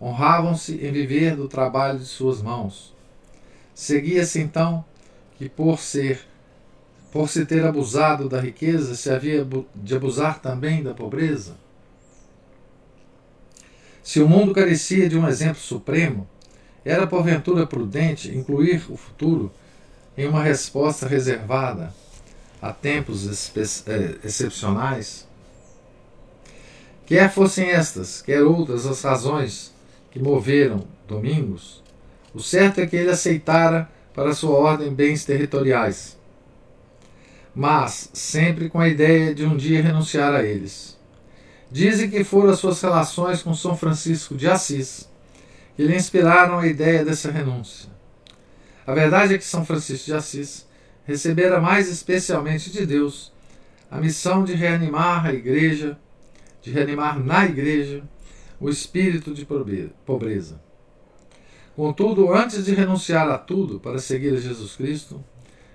Honravam-se 0.00 0.74
em 0.84 0.92
viver 0.92 1.36
do 1.36 1.48
trabalho 1.48 1.98
de 1.98 2.06
suas 2.06 2.42
mãos. 2.42 2.94
Seguia-se 3.74 4.40
então 4.40 4.84
que 5.38 5.48
por 5.48 5.78
ser 5.78 6.20
por 7.12 7.30
se 7.30 7.46
ter 7.46 7.64
abusado 7.64 8.28
da 8.28 8.38
riqueza, 8.38 8.94
se 8.94 9.08
havia 9.08 9.46
de 9.74 9.96
abusar 9.96 10.38
também 10.42 10.82
da 10.82 10.92
pobreza? 10.92 11.56
Se 14.02 14.20
o 14.20 14.28
mundo 14.28 14.52
carecia 14.52 15.08
de 15.08 15.16
um 15.16 15.26
exemplo 15.26 15.60
supremo, 15.60 16.28
era 16.84 17.06
porventura 17.06 17.66
prudente 17.66 18.36
incluir 18.36 18.84
o 18.90 18.96
futuro 18.96 19.50
em 20.16 20.26
uma 20.26 20.42
resposta 20.42 21.06
reservada 21.06 21.92
a 22.60 22.72
tempos 22.72 23.52
eh, 23.56 24.16
excepcionais? 24.24 25.26
Quer 27.04 27.30
fossem 27.32 27.70
estas, 27.70 28.20
quer 28.22 28.42
outras 28.42 28.86
as 28.86 29.02
razões 29.02 29.72
que 30.10 30.18
moveram 30.18 30.86
Domingos, 31.06 31.82
o 32.34 32.40
certo 32.40 32.80
é 32.80 32.86
que 32.86 32.96
ele 32.96 33.10
aceitara 33.10 33.88
para 34.12 34.34
sua 34.34 34.58
ordem 34.58 34.92
bens 34.92 35.24
territoriais, 35.24 36.18
mas 37.54 38.10
sempre 38.12 38.68
com 38.68 38.80
a 38.80 38.88
ideia 38.88 39.34
de 39.34 39.44
um 39.44 39.56
dia 39.56 39.82
renunciar 39.82 40.34
a 40.34 40.42
eles. 40.42 40.98
Dizem 41.70 42.10
que 42.10 42.24
foram 42.24 42.50
as 42.50 42.58
suas 42.58 42.80
relações 42.80 43.42
com 43.42 43.54
São 43.54 43.76
Francisco 43.76 44.34
de 44.34 44.48
Assis 44.48 45.08
que 45.76 45.84
lhe 45.84 45.94
inspiraram 45.94 46.58
a 46.58 46.66
ideia 46.66 47.04
dessa 47.04 47.30
renúncia. 47.30 47.95
A 48.86 48.94
verdade 48.94 49.34
é 49.34 49.38
que 49.38 49.44
São 49.44 49.64
Francisco 49.64 50.06
de 50.06 50.14
Assis 50.14 50.66
recebera 51.04 51.60
mais 51.60 51.88
especialmente 51.88 52.70
de 52.70 52.86
Deus 52.86 53.32
a 53.90 54.00
missão 54.00 54.44
de 54.44 54.54
reanimar 54.54 55.26
a 55.26 55.32
igreja, 55.32 55.98
de 56.62 56.70
reanimar 56.70 57.18
na 57.18 57.44
igreja 57.44 58.04
o 58.60 58.70
espírito 58.70 59.34
de 59.34 59.44
pobreza. 59.44 60.60
Contudo, 61.74 62.32
antes 62.32 62.64
de 62.64 62.74
renunciar 62.74 63.28
a 63.28 63.36
tudo 63.36 63.80
para 63.80 63.98
seguir 63.98 64.34
a 64.34 64.40
Jesus 64.40 64.76
Cristo, 64.76 65.22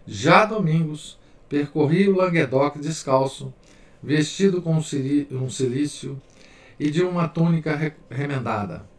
já 0.07 0.45
Domingos 0.45 1.19
percorria 1.47 2.09
o 2.09 2.15
Languedoc 2.15 2.79
descalço, 2.79 3.53
vestido 4.01 4.61
com 4.61 4.75
um 4.77 5.49
cilício 5.49 6.19
e 6.79 6.89
de 6.89 7.03
uma 7.03 7.27
túnica 7.27 7.93
remendada, 8.09 8.89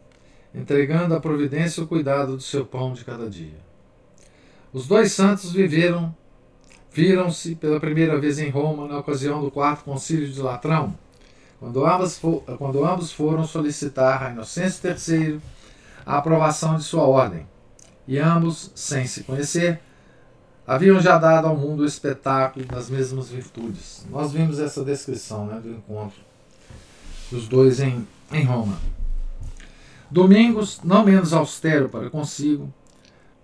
entregando 0.53 1.13
à 1.15 1.19
providência 1.19 1.83
o 1.83 1.87
cuidado 1.87 2.37
do 2.37 2.43
seu 2.43 2.65
pão 2.65 2.93
de 2.93 3.03
cada 3.03 3.29
dia. 3.29 3.72
Os 4.73 4.87
dois 4.87 5.11
santos 5.11 5.51
viveram, 5.51 6.13
viram-se 6.91 7.53
pela 7.53 7.79
primeira 7.79 8.19
vez 8.19 8.39
em 8.39 8.49
Roma 8.49 8.87
na 8.87 8.97
ocasião 8.97 9.39
do 9.39 9.51
quarto 9.51 9.83
concílio 9.83 10.27
de 10.27 10.41
Latrão, 10.41 10.97
quando 11.59 11.85
ambos, 11.85 12.19
quando 12.57 12.83
ambos 12.83 13.11
foram 13.11 13.45
solicitar 13.45 14.23
a 14.23 14.31
Inocêncio 14.31 14.81
III 14.89 15.39
a 16.03 16.17
aprovação 16.17 16.75
de 16.75 16.83
sua 16.83 17.03
ordem, 17.03 17.45
e 18.07 18.17
ambos, 18.17 18.71
sem 18.73 19.05
se 19.05 19.23
conhecer, 19.23 19.79
haviam 20.65 20.99
já 20.99 21.19
dado 21.19 21.47
ao 21.47 21.55
mundo 21.55 21.83
o 21.83 21.85
espetáculo 21.85 22.65
das 22.65 22.89
mesmas 22.89 23.29
virtudes. 23.29 24.05
Nós 24.09 24.31
vimos 24.31 24.59
essa 24.59 24.83
descrição 24.83 25.45
né, 25.45 25.59
do 25.61 25.69
encontro 25.69 26.19
dos 27.31 27.47
dois 27.47 27.79
em, 27.79 28.07
em 28.31 28.43
Roma. 28.43 28.77
Domingos, 30.09 30.81
não 30.83 31.05
menos 31.05 31.31
austero 31.31 31.89
para 31.89 32.09
consigo, 32.09 32.73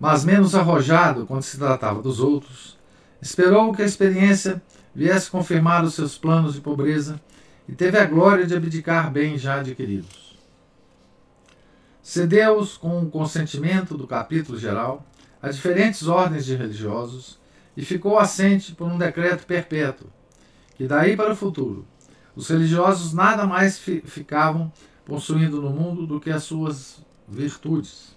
mas 0.00 0.24
menos 0.24 0.54
arrojado 0.54 1.26
quando 1.26 1.42
se 1.42 1.58
tratava 1.58 2.02
dos 2.02 2.18
outros, 2.18 2.78
esperou 3.20 3.72
que 3.72 3.82
a 3.82 3.84
experiência 3.84 4.62
viesse 4.94 5.30
confirmar 5.30 5.84
os 5.84 5.94
seus 5.94 6.16
planos 6.16 6.54
de 6.54 6.60
pobreza 6.62 7.20
e 7.68 7.72
teve 7.72 7.98
a 7.98 8.06
glória 8.06 8.46
de 8.46 8.56
abdicar 8.56 9.12
bens 9.12 9.42
já 9.42 9.60
adquiridos. 9.60 10.38
Cedeu-os 12.02 12.78
com 12.78 13.02
o 13.02 13.10
consentimento 13.10 13.96
do 13.96 14.06
capítulo 14.06 14.58
geral 14.58 15.06
a 15.40 15.50
diferentes 15.50 16.08
ordens 16.08 16.46
de 16.46 16.56
religiosos 16.56 17.38
e 17.76 17.84
ficou 17.84 18.18
assente 18.18 18.74
por 18.74 18.88
um 18.88 18.98
decreto 18.98 19.46
perpétuo, 19.46 20.08
que 20.74 20.86
daí 20.86 21.16
para 21.16 21.32
o 21.32 21.36
futuro 21.36 21.86
os 22.34 22.48
religiosos 22.48 23.12
nada 23.12 23.46
mais 23.46 23.78
fi 23.78 24.02
ficavam 24.04 24.72
possuindo 25.04 25.60
no 25.60 25.70
mundo 25.70 26.06
do 26.06 26.18
que 26.18 26.30
as 26.30 26.42
suas 26.42 27.04
virtudes. 27.28 28.16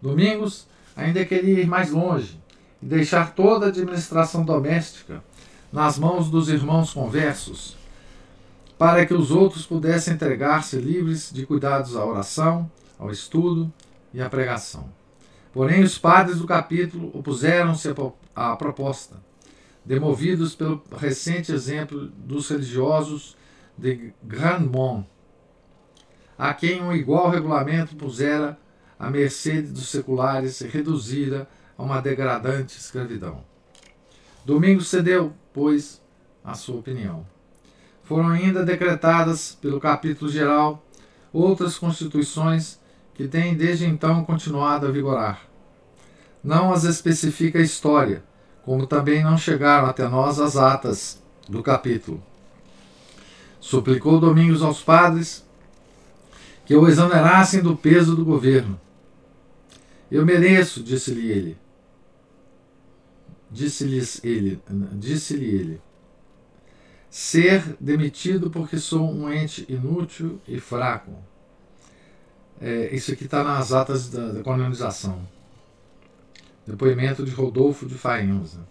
Domingos 0.00 0.66
ainda 0.96 1.24
queria 1.24 1.60
ir 1.60 1.66
mais 1.66 1.90
longe 1.90 2.38
e 2.82 2.86
deixar 2.86 3.34
toda 3.34 3.66
a 3.66 3.68
administração 3.68 4.44
doméstica 4.44 5.22
nas 5.72 5.98
mãos 5.98 6.30
dos 6.30 6.48
irmãos 6.48 6.92
conversos, 6.92 7.76
para 8.78 9.04
que 9.04 9.14
os 9.14 9.30
outros 9.30 9.66
pudessem 9.66 10.14
entregar-se 10.14 10.76
livres 10.76 11.32
de 11.32 11.46
cuidados 11.46 11.96
à 11.96 12.04
oração, 12.04 12.70
ao 12.98 13.10
estudo 13.10 13.72
e 14.12 14.20
à 14.20 14.28
pregação. 14.28 14.88
Porém, 15.52 15.82
os 15.82 15.98
padres 15.98 16.38
do 16.38 16.46
capítulo 16.46 17.10
opuseram-se 17.16 17.88
à 18.34 18.56
proposta, 18.56 19.16
demovidos 19.84 20.54
pelo 20.54 20.82
recente 20.96 21.52
exemplo 21.52 22.06
dos 22.06 22.48
religiosos 22.48 23.36
de 23.76 24.12
Grandmont, 24.22 25.06
a 26.36 26.52
quem 26.52 26.82
um 26.82 26.92
igual 26.92 27.30
regulamento 27.30 27.94
pusera 27.94 28.58
à 28.98 29.10
mercê 29.10 29.62
dos 29.62 29.88
seculares 29.88 30.60
e 30.60 30.68
reduzira 30.68 31.48
a 31.76 31.82
uma 31.82 32.00
degradante 32.00 32.78
escravidão. 32.78 33.42
Domingos 34.44 34.88
cedeu, 34.88 35.32
pois, 35.52 36.00
a 36.44 36.54
sua 36.54 36.76
opinião. 36.76 37.26
Foram 38.02 38.28
ainda 38.28 38.64
decretadas 38.64 39.56
pelo 39.60 39.80
capítulo 39.80 40.30
geral 40.30 40.84
outras 41.32 41.78
constituições 41.78 42.78
que 43.14 43.26
têm 43.26 43.54
desde 43.54 43.86
então 43.86 44.24
continuado 44.24 44.86
a 44.86 44.90
vigorar. 44.90 45.42
Não 46.42 46.72
as 46.72 46.84
especifica 46.84 47.58
a 47.58 47.62
história, 47.62 48.22
como 48.62 48.86
também 48.86 49.22
não 49.22 49.38
chegaram 49.38 49.86
até 49.86 50.06
nós 50.08 50.38
as 50.38 50.56
atas 50.56 51.22
do 51.48 51.62
capítulo. 51.62 52.22
Suplicou 53.60 54.20
Domingos 54.20 54.62
aos 54.62 54.82
padres 54.82 55.43
que 56.64 56.74
o 56.74 56.88
exonerassem 56.88 57.62
do 57.62 57.76
peso 57.76 58.16
do 58.16 58.24
governo. 58.24 58.80
Eu 60.10 60.24
mereço, 60.24 60.82
disse-lhe 60.82 61.30
ele. 61.30 61.58
Disse-lhes 63.50 64.20
ele, 64.24 64.60
disse-lhe 64.94 65.46
ele, 65.46 65.80
ser 67.08 67.76
demitido 67.78 68.50
porque 68.50 68.78
sou 68.78 69.08
um 69.08 69.32
ente 69.32 69.64
inútil 69.68 70.40
e 70.48 70.58
fraco. 70.58 71.12
É, 72.60 72.94
isso 72.94 73.12
aqui 73.12 73.24
está 73.24 73.44
nas 73.44 73.72
atas 73.72 74.08
da, 74.08 74.32
da 74.32 74.42
colonização. 74.42 75.28
Depoimento 76.66 77.24
de 77.24 77.30
Rodolfo 77.30 77.86
de 77.86 77.94
Faenza. 77.94 78.66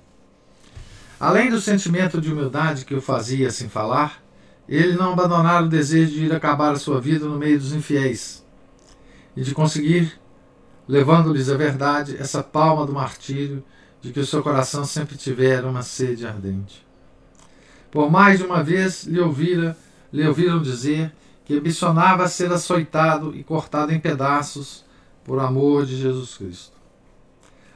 Além 1.20 1.50
do 1.50 1.62
sentimento 1.62 2.20
de 2.20 2.32
humildade 2.32 2.84
que 2.84 2.96
o 2.96 3.02
fazia 3.02 3.48
assim 3.48 3.70
falar, 3.70 4.23
ele 4.68 4.94
não 4.94 5.14
abandonara 5.14 5.66
o 5.66 5.70
desejo 5.70 6.12
de 6.14 6.26
ir 6.26 6.34
acabar 6.34 6.72
a 6.72 6.80
sua 6.80 7.02
vida 7.02 7.26
no 7.28 7.38
meio 7.38 7.60
dos 7.60 7.74
infiéis 7.74 8.44
e 9.36 9.42
de 9.42 9.54
conseguir, 9.54 10.20
levando-lhes 10.88 11.50
a 11.50 11.58
verdade, 11.58 12.16
essa 12.18 12.44
palma 12.44 12.86
do 12.86 12.94
martírio 12.94 13.64
de 14.02 14.12
que 14.12 14.20
o 14.20 14.26
seu 14.26 14.44
coração 14.44 14.86
sempre 14.86 15.18
tivera 15.18 15.68
uma 15.68 15.82
sede 15.82 16.26
ardente. 16.26 16.86
Por 17.92 18.10
mais 18.10 18.40
de 18.40 18.46
uma 18.46 18.64
vez 18.64 19.04
lhe, 19.04 19.20
ouvira, 19.20 19.78
lhe 20.12 20.28
ouviram 20.28 20.62
dizer 20.62 21.12
que 21.46 21.56
ambicionava 21.56 22.28
ser 22.28 22.52
açoitado 22.52 23.36
e 23.36 23.44
cortado 23.44 23.94
em 23.94 24.00
pedaços 24.00 24.84
por 25.24 25.40
amor 25.40 25.86
de 25.86 25.98
Jesus 25.98 26.36
Cristo. 26.38 26.74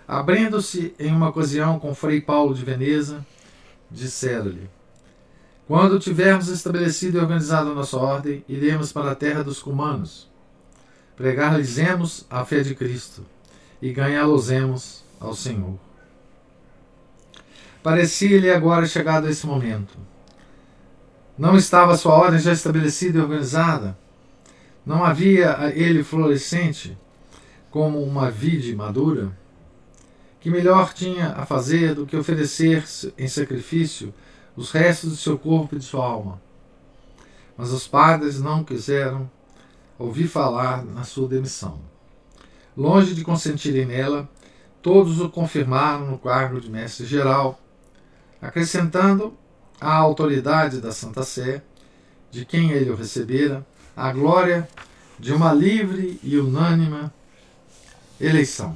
Abrindo-se 0.07 0.93
em 0.97 1.11
uma 1.11 1.29
ocasião 1.29 1.79
com 1.79 1.93
Frei 1.93 2.21
Paulo 2.21 2.53
de 2.53 2.63
Veneza, 2.63 3.25
dissera-lhe: 3.91 4.69
quando 5.67 5.99
tivermos 5.99 6.47
estabelecido 6.47 7.17
e 7.17 7.21
organizado 7.21 7.71
a 7.71 7.75
nossa 7.75 7.97
ordem, 7.97 8.43
iremos 8.47 8.93
para 8.93 9.11
a 9.11 9.15
terra 9.15 9.43
dos 9.43 9.61
cumanos. 9.61 10.31
Pregar-lhes 11.17 11.77
a 12.29 12.45
fé 12.45 12.61
de 12.61 12.73
Cristo 12.73 13.25
e 13.81 13.91
ganhá-los 13.91 14.49
ao 15.19 15.33
Senhor. 15.33 15.77
Parecia-lhe 17.83 18.49
agora 18.49 18.85
chegado 18.85 19.27
esse 19.27 19.45
momento. 19.45 19.97
Não 21.37 21.57
estava 21.57 21.93
a 21.93 21.97
sua 21.97 22.13
ordem 22.13 22.39
já 22.39 22.53
estabelecida 22.53 23.19
e 23.19 23.21
organizada? 23.21 23.97
Não 24.85 25.03
havia 25.03 25.73
ele 25.75 26.01
florescente, 26.01 26.97
como 27.69 28.01
uma 28.01 28.31
vide 28.31 28.73
madura? 28.73 29.37
Que 30.39 30.49
melhor 30.49 30.93
tinha 30.93 31.33
a 31.33 31.45
fazer 31.45 31.93
do 31.93 32.05
que 32.05 32.15
oferecer 32.15 32.85
em 33.17 33.27
sacrifício 33.27 34.13
os 34.57 34.71
restos 34.71 35.11
de 35.11 35.17
seu 35.17 35.37
corpo 35.37 35.75
e 35.75 35.79
de 35.79 35.85
sua 35.85 36.05
alma? 36.05 36.41
Mas 37.55 37.71
os 37.71 37.87
padres 37.87 38.41
não 38.41 38.63
quiseram 38.63 39.29
ouvir 39.97 40.27
falar 40.27 40.83
na 40.83 41.03
sua 41.03 41.27
demissão. 41.27 41.79
Longe 42.75 43.15
de 43.15 43.23
consentirem 43.23 43.85
nela, 43.85 44.29
todos 44.81 45.21
o 45.21 45.29
confirmaram 45.29 46.07
no 46.07 46.17
cargo 46.17 46.59
de 46.59 46.69
mestre-geral, 46.69 47.59
acrescentando 48.41 49.35
à 49.79 49.93
autoridade 49.95 50.81
da 50.81 50.91
Santa 50.91 51.23
Sé, 51.23 51.63
de 52.29 52.45
quem 52.45 52.71
ele 52.71 52.89
o 52.89 52.95
recebera, 52.95 53.65
a 53.95 54.11
glória 54.11 54.67
de 55.19 55.33
uma 55.33 55.53
livre 55.53 56.19
e 56.21 56.37
unânime 56.37 57.09
eleição. 58.19 58.75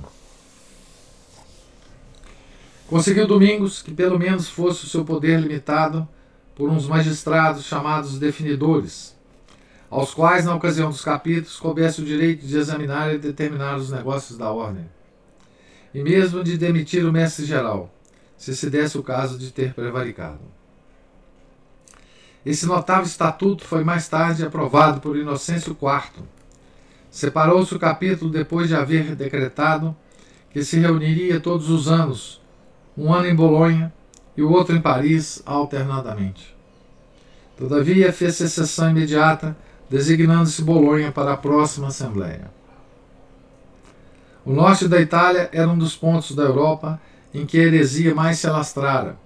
Conseguiu 2.91 3.25
Domingos 3.25 3.81
que 3.81 3.93
pelo 3.93 4.19
menos 4.19 4.49
fosse 4.49 4.83
o 4.83 4.87
seu 4.89 5.05
poder 5.05 5.39
limitado 5.39 6.05
por 6.53 6.69
uns 6.69 6.85
magistrados 6.85 7.63
chamados 7.63 8.19
definidores, 8.19 9.15
aos 9.89 10.13
quais, 10.13 10.43
na 10.43 10.53
ocasião 10.53 10.89
dos 10.89 11.01
capítulos, 11.01 11.55
coubesse 11.55 12.01
o 12.01 12.05
direito 12.05 12.45
de 12.45 12.57
examinar 12.57 13.15
e 13.15 13.17
determinar 13.17 13.77
os 13.77 13.89
negócios 13.89 14.37
da 14.37 14.51
ordem, 14.51 14.89
e 15.93 16.03
mesmo 16.03 16.43
de 16.43 16.57
demitir 16.57 17.05
o 17.05 17.13
mestre-geral, 17.13 17.89
se 18.35 18.53
se 18.53 18.69
desse 18.69 18.97
o 18.97 19.03
caso 19.03 19.39
de 19.39 19.53
ter 19.53 19.73
prevaricado. 19.73 20.41
Esse 22.45 22.65
notável 22.65 23.05
estatuto 23.05 23.63
foi 23.63 23.85
mais 23.85 24.09
tarde 24.09 24.43
aprovado 24.43 24.99
por 24.99 25.15
Inocêncio 25.15 25.77
IV. 25.81 26.25
Separou-se 27.09 27.73
o 27.73 27.79
capítulo 27.79 28.29
depois 28.29 28.67
de 28.67 28.75
haver 28.75 29.15
decretado 29.15 29.95
que 30.49 30.61
se 30.61 30.77
reuniria 30.77 31.39
todos 31.39 31.69
os 31.69 31.87
anos, 31.87 32.40
um 32.97 33.13
ano 33.13 33.27
em 33.27 33.35
Bolonha 33.35 33.91
e 34.35 34.41
o 34.41 34.51
outro 34.51 34.75
em 34.75 34.81
Paris, 34.81 35.41
alternadamente. 35.45 36.55
Todavia, 37.57 38.11
fez-se 38.11 38.43
exceção 38.43 38.89
imediata, 38.89 39.55
designando-se 39.89 40.61
Bolonha 40.61 41.11
para 41.11 41.33
a 41.33 41.37
próxima 41.37 41.87
Assembleia. 41.87 42.49
O 44.45 44.51
norte 44.51 44.87
da 44.87 44.99
Itália 44.99 45.49
era 45.51 45.69
um 45.69 45.77
dos 45.77 45.95
pontos 45.95 46.35
da 46.35 46.43
Europa 46.43 46.99
em 47.33 47.45
que 47.45 47.59
a 47.59 47.63
heresia 47.63 48.15
mais 48.15 48.39
se 48.39 48.47
alastrara 48.47 49.17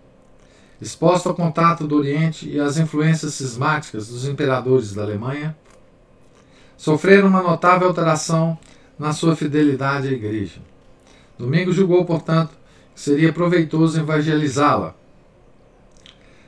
exposto 0.81 1.29
ao 1.29 1.35
contato 1.35 1.87
do 1.87 1.95
Oriente 1.95 2.49
e 2.49 2.59
às 2.59 2.77
influências 2.77 3.33
cismáticas 3.33 4.07
dos 4.07 4.27
imperadores 4.27 4.93
da 4.93 5.03
Alemanha, 5.03 5.55
sofreram 6.77 7.27
uma 7.27 7.41
notável 7.41 7.87
alteração 7.87 8.57
na 8.99 9.13
sua 9.13 9.35
fidelidade 9.35 10.07
à 10.07 10.11
Igreja. 10.11 10.61
Domingos 11.37 11.75
julgou, 11.75 12.05
portanto, 12.05 12.51
seria 12.95 13.33
proveitoso 13.33 13.99
evangelizá-la. 13.99 14.95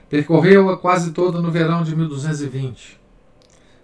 Percorreu-a 0.09 0.77
quase 0.77 1.11
toda 1.11 1.41
no 1.41 1.51
verão 1.51 1.83
de 1.83 1.95
1220. 1.95 2.97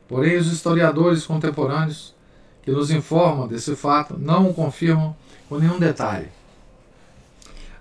Porém, 0.08 0.38
os 0.38 0.52
historiadores 0.52 1.26
contemporâneos 1.26 2.16
que 2.62 2.72
nos 2.72 2.90
informam 2.90 3.48
desse 3.48 3.76
fato 3.76 4.18
não 4.18 4.50
o 4.50 4.54
confirmam 4.54 5.16
com 5.50 5.60
nenhum 5.60 5.78
detalhe. 5.78 6.30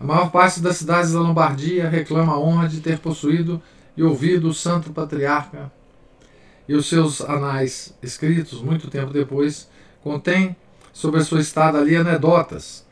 A 0.01 0.05
maior 0.05 0.33
parte 0.33 0.61
das 0.61 0.79
cidades 0.79 1.13
da 1.13 1.21
Lombardia 1.21 1.89
reclama 1.89 2.33
a 2.33 2.39
honra 2.39 2.69
de 2.69 2.81
ter 2.81 2.99
possuído 2.99 3.63
e 3.97 4.03
ouvido 4.03 4.49
o 4.49 4.55
Santo 4.55 4.91
Patriarca, 4.91 5.71
e 6.69 6.75
os 6.75 6.89
seus 6.89 7.21
anais, 7.21 7.95
escritos 8.03 8.63
muito 8.63 8.89
tempo 8.89 9.13
depois, 9.13 9.69
contêm 10.03 10.57
sobre 10.93 11.21
a 11.21 11.25
sua 11.25 11.41
estada 11.41 11.79
ali 11.79 11.95
anedotas, 11.95 12.85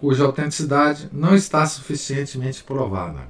cuja 0.00 0.24
autenticidade 0.24 1.08
não 1.12 1.34
está 1.34 1.64
suficientemente 1.66 2.62
provada. 2.62 3.28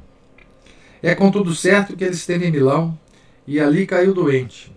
É 1.03 1.15
contudo 1.15 1.55
certo 1.55 1.97
que 1.97 2.05
ele 2.05 2.15
esteve 2.15 2.47
em 2.47 2.51
Milão 2.51 2.99
e 3.47 3.61
ali 3.61 3.87
caiu 3.87 4.13
doente. 4.13 4.75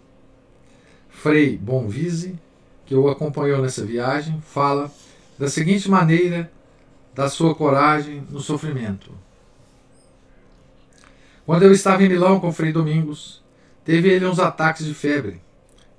Frei 1.10 1.58
Bonvise, 1.58 2.38
que 2.86 2.96
o 2.96 3.10
acompanhou 3.10 3.62
nessa 3.62 3.86
viagem, 3.86 4.42
fala 4.42 4.92
da 5.38 5.48
seguinte 5.48 5.90
maneira 5.90 6.52
da 7.14 7.30
sua 7.30 7.56
coragem 7.56 8.24
no 8.30 8.40
sofrimento. 8.40 9.12
Quando 11.46 11.64
eu 11.64 11.72
estava 11.72 12.04
em 12.04 12.10
Milão 12.10 12.40
com 12.40 12.54
Frei 12.54 12.72
Domingos, 12.72 13.44
teve 13.84 14.10
ele 14.10 14.26
uns 14.26 14.40
ataques 14.40 14.86
de 14.86 14.94
febre. 14.94 15.42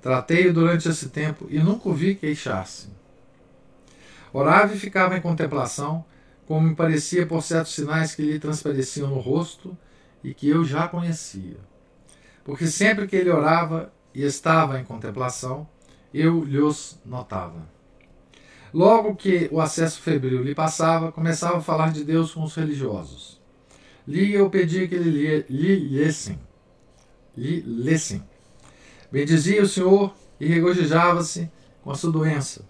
Tratei-o 0.01 0.53
durante 0.53 0.87
esse 0.87 1.09
tempo 1.09 1.45
e 1.49 1.59
nunca 1.59 1.89
o 1.89 1.93
vi 1.93 2.15
queixar-se. 2.15 2.87
Orava 4.33 4.73
e 4.73 4.79
ficava 4.79 5.17
em 5.17 5.21
contemplação, 5.21 6.05
como 6.45 6.67
me 6.67 6.75
parecia 6.75 7.25
por 7.25 7.41
certos 7.43 7.73
sinais 7.73 8.15
que 8.15 8.21
lhe 8.21 8.39
transpareciam 8.39 9.09
no 9.09 9.19
rosto 9.19 9.77
e 10.23 10.33
que 10.33 10.49
eu 10.49 10.63
já 10.63 10.87
conhecia. 10.87 11.57
Porque 12.43 12.67
sempre 12.67 13.07
que 13.07 13.15
ele 13.15 13.29
orava 13.29 13.91
e 14.13 14.23
estava 14.23 14.79
em 14.79 14.83
contemplação, 14.83 15.67
eu 16.13 16.43
lhos 16.43 16.99
notava. 17.05 17.69
Logo 18.73 19.15
que 19.15 19.49
o 19.51 19.59
acesso 19.59 20.01
febril 20.01 20.43
lhe 20.43 20.55
passava, 20.55 21.11
começava 21.11 21.57
a 21.57 21.61
falar 21.61 21.91
de 21.91 22.03
Deus 22.03 22.33
com 22.33 22.43
os 22.43 22.55
religiosos. 22.55 23.39
Lia 24.07 24.43
ou 24.43 24.49
pedia 24.49 24.87
que 24.87 24.97
lhe, 24.97 25.45
lhe 25.49 25.89
lessem. 25.99 26.39
Lhe 27.35 27.61
lessem. 27.61 28.23
Bendizia 29.11 29.61
o 29.61 29.67
Senhor 29.67 30.13
e 30.39 30.47
regozijava-se 30.47 31.51
com 31.83 31.91
a 31.91 31.95
sua 31.95 32.11
doença, 32.11 32.65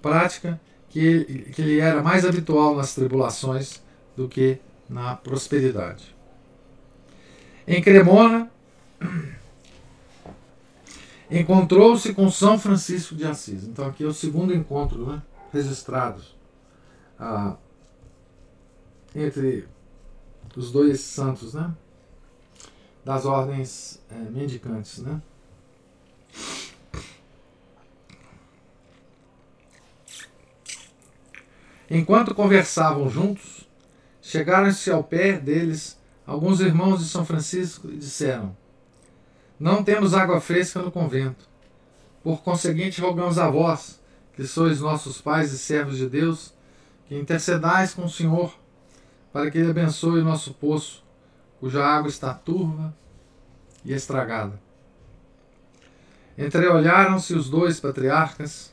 prática 0.00 0.60
que, 0.90 1.50
que 1.54 1.62
lhe 1.62 1.80
era 1.80 2.02
mais 2.02 2.24
habitual 2.24 2.76
nas 2.76 2.94
tribulações 2.94 3.82
do 4.16 4.28
que 4.28 4.58
na 4.88 5.16
prosperidade. 5.16 6.14
Em 7.66 7.80
Cremona, 7.80 8.50
encontrou-se 11.30 12.12
com 12.12 12.30
São 12.30 12.58
Francisco 12.58 13.14
de 13.14 13.24
Assis. 13.24 13.64
Então, 13.64 13.86
aqui 13.86 14.04
é 14.04 14.06
o 14.06 14.12
segundo 14.12 14.52
encontro, 14.52 15.06
né? 15.06 15.22
registrados 15.52 16.36
ah, 17.18 17.56
entre 19.14 19.66
os 20.56 20.72
dois 20.72 21.00
santos, 21.00 21.54
né? 21.54 21.72
Das 23.04 23.24
ordens 23.24 24.00
é, 24.10 24.14
mendicantes, 24.14 24.98
né? 24.98 25.22
Enquanto 31.90 32.36
conversavam 32.36 33.10
juntos, 33.10 33.68
chegaram-se 34.22 34.92
ao 34.92 35.02
pé 35.02 35.32
deles 35.32 35.98
alguns 36.24 36.60
irmãos 36.60 37.00
de 37.00 37.06
São 37.06 37.26
Francisco 37.26 37.88
e 37.90 37.96
disseram: 37.96 38.56
Não 39.58 39.82
temos 39.82 40.14
água 40.14 40.40
fresca 40.40 40.80
no 40.80 40.92
convento. 40.92 41.48
Por 42.22 42.42
conseguinte, 42.42 43.00
rogamos 43.00 43.38
a 43.38 43.50
vós 43.50 44.00
que 44.36 44.46
sois 44.46 44.80
nossos 44.80 45.20
pais 45.20 45.52
e 45.52 45.58
servos 45.58 45.96
de 45.96 46.08
Deus, 46.08 46.54
que 47.08 47.18
intercedais 47.18 47.92
com 47.92 48.04
o 48.04 48.08
Senhor 48.08 48.54
para 49.32 49.50
que 49.50 49.58
Ele 49.58 49.70
abençoe 49.70 50.20
o 50.20 50.24
nosso 50.24 50.54
poço, 50.54 51.02
cuja 51.58 51.84
água 51.84 52.08
está 52.08 52.32
turva 52.32 52.94
e 53.84 53.92
estragada. 53.92 54.60
Entreolharam-se 56.38 57.34
os 57.34 57.50
dois 57.50 57.80
patriarcas, 57.80 58.72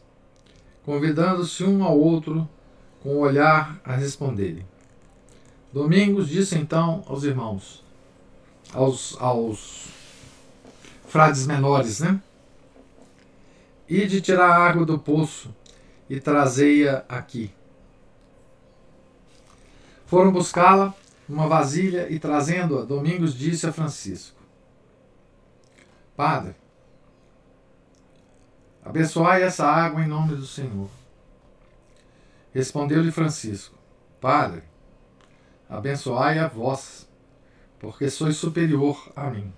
convidando-se 0.86 1.64
um 1.64 1.84
ao 1.84 2.00
outro 2.00 2.48
com 3.08 3.16
o 3.16 3.20
olhar 3.20 3.80
a 3.86 3.96
responderem. 3.96 4.68
Domingos 5.72 6.28
disse 6.28 6.58
então 6.58 7.06
aos 7.08 7.24
irmãos, 7.24 7.82
aos, 8.74 9.16
aos 9.22 9.88
frades 11.08 11.48
menores, 11.48 12.02
né? 12.02 12.22
Ide 13.88 14.20
tirar 14.20 14.50
a 14.50 14.58
água 14.58 14.86
do 14.86 15.00
poço 15.00 15.56
e 16.10 16.20
trazei-a 16.20 17.06
aqui. 17.08 17.50
Foram 20.06 20.34
buscá-la 20.34 20.94
numa 21.30 21.48
vasilha 21.48 22.12
e, 22.12 22.20
trazendo-a, 22.20 22.84
Domingos 22.84 23.34
disse 23.34 23.66
a 23.66 23.72
Francisco: 23.72 24.42
Padre, 26.14 26.56
abençoai 28.84 29.44
essa 29.44 29.66
água 29.66 30.04
em 30.04 30.08
nome 30.10 30.36
do 30.36 30.46
Senhor. 30.46 30.90
Respondeu-lhe 32.58 33.12
Francisco: 33.12 33.78
Padre, 34.20 34.64
abençoai 35.70 36.40
a 36.40 36.48
vós, 36.48 37.08
porque 37.78 38.10
sois 38.10 38.36
superior 38.36 39.12
a 39.16 39.30
mim. 39.30 39.54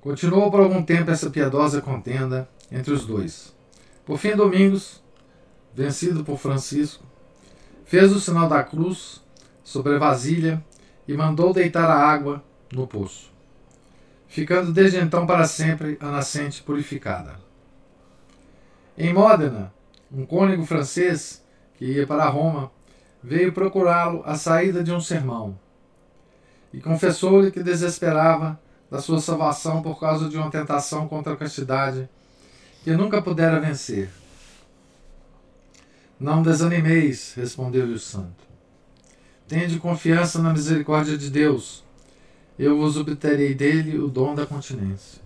Continuou 0.00 0.52
por 0.52 0.60
algum 0.60 0.84
tempo 0.84 1.10
essa 1.10 1.30
piedosa 1.30 1.82
contenda 1.82 2.48
entre 2.70 2.92
os 2.92 3.04
dois. 3.04 3.52
Por 4.04 4.18
fim, 4.18 4.36
Domingos, 4.36 5.02
vencido 5.74 6.22
por 6.22 6.38
Francisco, 6.38 7.02
fez 7.84 8.12
o 8.12 8.20
sinal 8.20 8.48
da 8.48 8.62
cruz 8.62 9.20
sobre 9.64 9.96
a 9.96 9.98
vasilha 9.98 10.64
e 11.08 11.14
mandou 11.14 11.52
deitar 11.52 11.90
a 11.90 12.06
água 12.08 12.40
no 12.72 12.86
poço, 12.86 13.32
ficando 14.28 14.72
desde 14.72 14.98
então 14.98 15.26
para 15.26 15.44
sempre 15.44 15.98
a 16.00 16.08
nascente 16.12 16.62
purificada. 16.62 17.45
Em 18.98 19.12
Módena, 19.12 19.72
um 20.10 20.24
cônego 20.24 20.64
francês 20.64 21.44
que 21.74 21.84
ia 21.84 22.06
para 22.06 22.28
Roma 22.28 22.70
veio 23.22 23.52
procurá-lo 23.52 24.22
à 24.24 24.36
saída 24.36 24.82
de 24.82 24.92
um 24.92 25.00
sermão 25.00 25.58
e 26.72 26.80
confessou-lhe 26.80 27.50
que 27.50 27.62
desesperava 27.62 28.58
da 28.90 29.00
sua 29.00 29.20
salvação 29.20 29.82
por 29.82 29.98
causa 29.98 30.28
de 30.28 30.36
uma 30.36 30.50
tentação 30.50 31.08
contra 31.08 31.32
a 31.32 31.36
castidade 31.36 32.08
que 32.84 32.92
nunca 32.92 33.20
pudera 33.20 33.60
vencer. 33.60 34.10
Não 36.18 36.42
desanimeis, 36.42 37.34
respondeu-lhe 37.34 37.94
o 37.94 37.98
santo. 37.98 38.46
Tende 39.48 39.78
confiança 39.78 40.40
na 40.40 40.52
misericórdia 40.52 41.16
de 41.16 41.30
Deus. 41.30 41.84
Eu 42.58 42.78
vos 42.78 42.96
obterei 42.96 43.54
dele 43.54 43.98
o 43.98 44.08
dom 44.08 44.34
da 44.34 44.46
continência. 44.46 45.20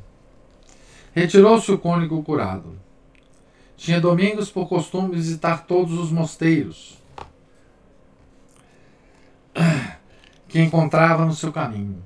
Retirou-se 1.13 1.71
o 1.71 1.79
cônego 1.79 2.23
curado. 2.23 2.77
Tinha 3.81 3.99
domingos 3.99 4.51
por 4.51 4.69
costume 4.69 5.15
visitar 5.15 5.65
todos 5.65 5.99
os 5.99 6.13
mosteiros 6.13 6.99
que 10.47 10.61
encontrava 10.61 11.25
no 11.25 11.33
seu 11.33 11.51
caminho. 11.51 12.05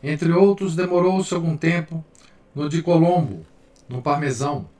Entre 0.00 0.30
outros, 0.30 0.76
demorou-se 0.76 1.34
algum 1.34 1.56
tempo 1.56 2.04
no 2.54 2.68
de 2.68 2.80
Colombo, 2.80 3.44
no 3.88 4.00
Parmesão, 4.00 4.70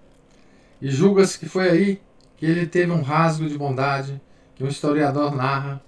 e 0.81 0.89
julga-se 0.89 1.37
que 1.37 1.49
foi 1.49 1.69
aí 1.69 2.03
que 2.37 2.47
ele 2.47 2.65
teve 2.65 2.93
um 2.93 3.03
rasgo 3.03 3.49
de 3.49 3.59
bondade 3.59 4.21
que 4.55 4.62
um 4.62 4.69
historiador 4.69 5.35
narra 5.35 5.83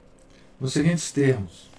nos 0.59 0.73
seguintes 0.73 1.13
termos: 1.13 1.71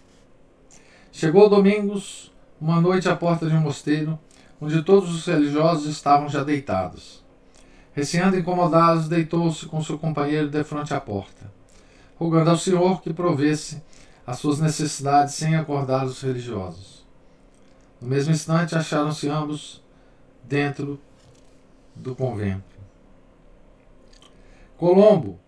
Chegou 1.11 1.49
Domingos 1.49 2.31
uma 2.61 2.79
noite 2.79 3.09
à 3.09 3.15
porta 3.15 3.49
de 3.49 3.53
um 3.53 3.59
mosteiro, 3.59 4.17
onde 4.61 4.81
todos 4.83 5.13
os 5.13 5.25
religiosos 5.25 5.85
estavam 5.85 6.29
já 6.29 6.45
deitados. 6.45 7.26
Receando 7.97 8.37
incomodá-los, 8.37 9.09
deitou-se 9.09 9.65
com 9.65 9.81
seu 9.81 9.97
companheiro 9.97 10.47
de 10.51 10.63
frente 10.63 10.93
à 10.93 11.01
porta, 11.01 11.51
rogando 12.15 12.51
ao 12.51 12.55
Senhor 12.55 13.01
que 13.01 13.11
provesse 13.11 13.81
as 14.23 14.37
suas 14.37 14.59
necessidades 14.59 15.33
sem 15.33 15.55
acordar 15.55 16.05
os 16.05 16.21
religiosos. 16.21 17.03
No 17.99 18.07
mesmo 18.07 18.31
instante, 18.31 18.75
acharam-se 18.75 19.27
ambos 19.27 19.83
dentro 20.43 21.01
do 21.95 22.13
convento. 22.13 22.77
Colombo 24.77 25.39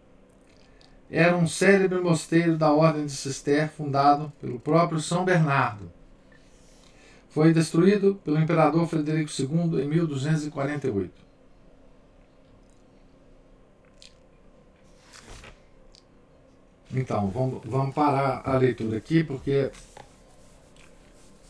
era 1.07 1.37
um 1.37 1.45
célebre 1.45 1.99
mosteiro 1.99 2.57
da 2.57 2.71
Ordem 2.71 3.05
de 3.05 3.11
Cister 3.11 3.69
fundado 3.69 4.33
pelo 4.41 4.59
próprio 4.59 4.99
São 4.99 5.23
Bernardo. 5.23 5.91
Foi 7.29 7.53
destruído 7.53 8.15
pelo 8.25 8.39
imperador 8.39 8.87
Frederico 8.87 9.29
II 9.39 9.83
em 9.83 9.87
1248. 9.87 11.28
Então, 16.91 17.29
vamos, 17.29 17.61
vamos 17.65 17.93
parar 17.93 18.41
a 18.43 18.57
leitura 18.57 18.97
aqui, 18.97 19.23
porque 19.23 19.71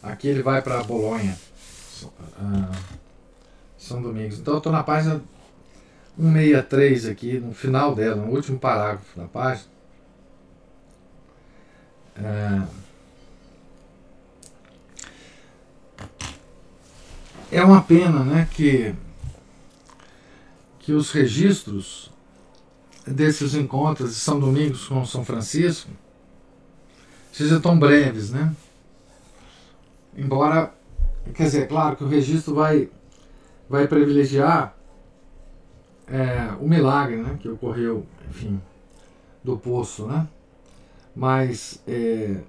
aqui 0.03 0.27
ele 0.27 0.43
vai 0.43 0.61
para 0.61 0.83
Bolonha, 0.83 1.37
São 3.77 4.01
Domingos. 4.01 4.39
Então, 4.39 4.55
eu 4.55 4.57
estou 4.57 4.71
na 4.71 4.83
página 4.83 5.21
163 6.17 7.05
aqui, 7.05 7.39
no 7.39 7.53
final 7.53 7.95
dela, 7.95 8.17
no 8.17 8.33
último 8.33 8.59
parágrafo 8.59 9.17
da 9.17 9.27
página. 9.27 9.69
É, 12.17 12.61
é 17.59 17.63
uma 17.63 17.81
pena 17.81 18.25
né, 18.25 18.49
que, 18.51 18.93
que 20.79 20.91
os 20.91 21.11
registros 21.13 22.11
desses 23.13 23.55
encontros 23.55 24.13
de 24.13 24.19
São 24.19 24.39
Domingos 24.39 24.87
com 24.87 25.05
São 25.05 25.25
Francisco 25.25 25.89
sejam 27.31 27.61
tão 27.61 27.77
breves, 27.79 28.31
né? 28.31 28.53
Embora, 30.17 30.73
quer 31.33 31.43
dizer, 31.43 31.63
é 31.63 31.65
claro 31.67 31.95
que 31.95 32.03
o 32.03 32.07
registro 32.07 32.53
vai, 32.53 32.89
vai 33.69 33.87
privilegiar 33.87 34.75
é, 36.07 36.53
o 36.59 36.67
milagre 36.67 37.17
né, 37.17 37.37
que 37.39 37.47
ocorreu, 37.47 38.05
enfim, 38.29 38.59
do 39.43 39.57
poço, 39.57 40.05
né? 40.07 40.27
Mas 41.15 41.81
é, 41.87 42.41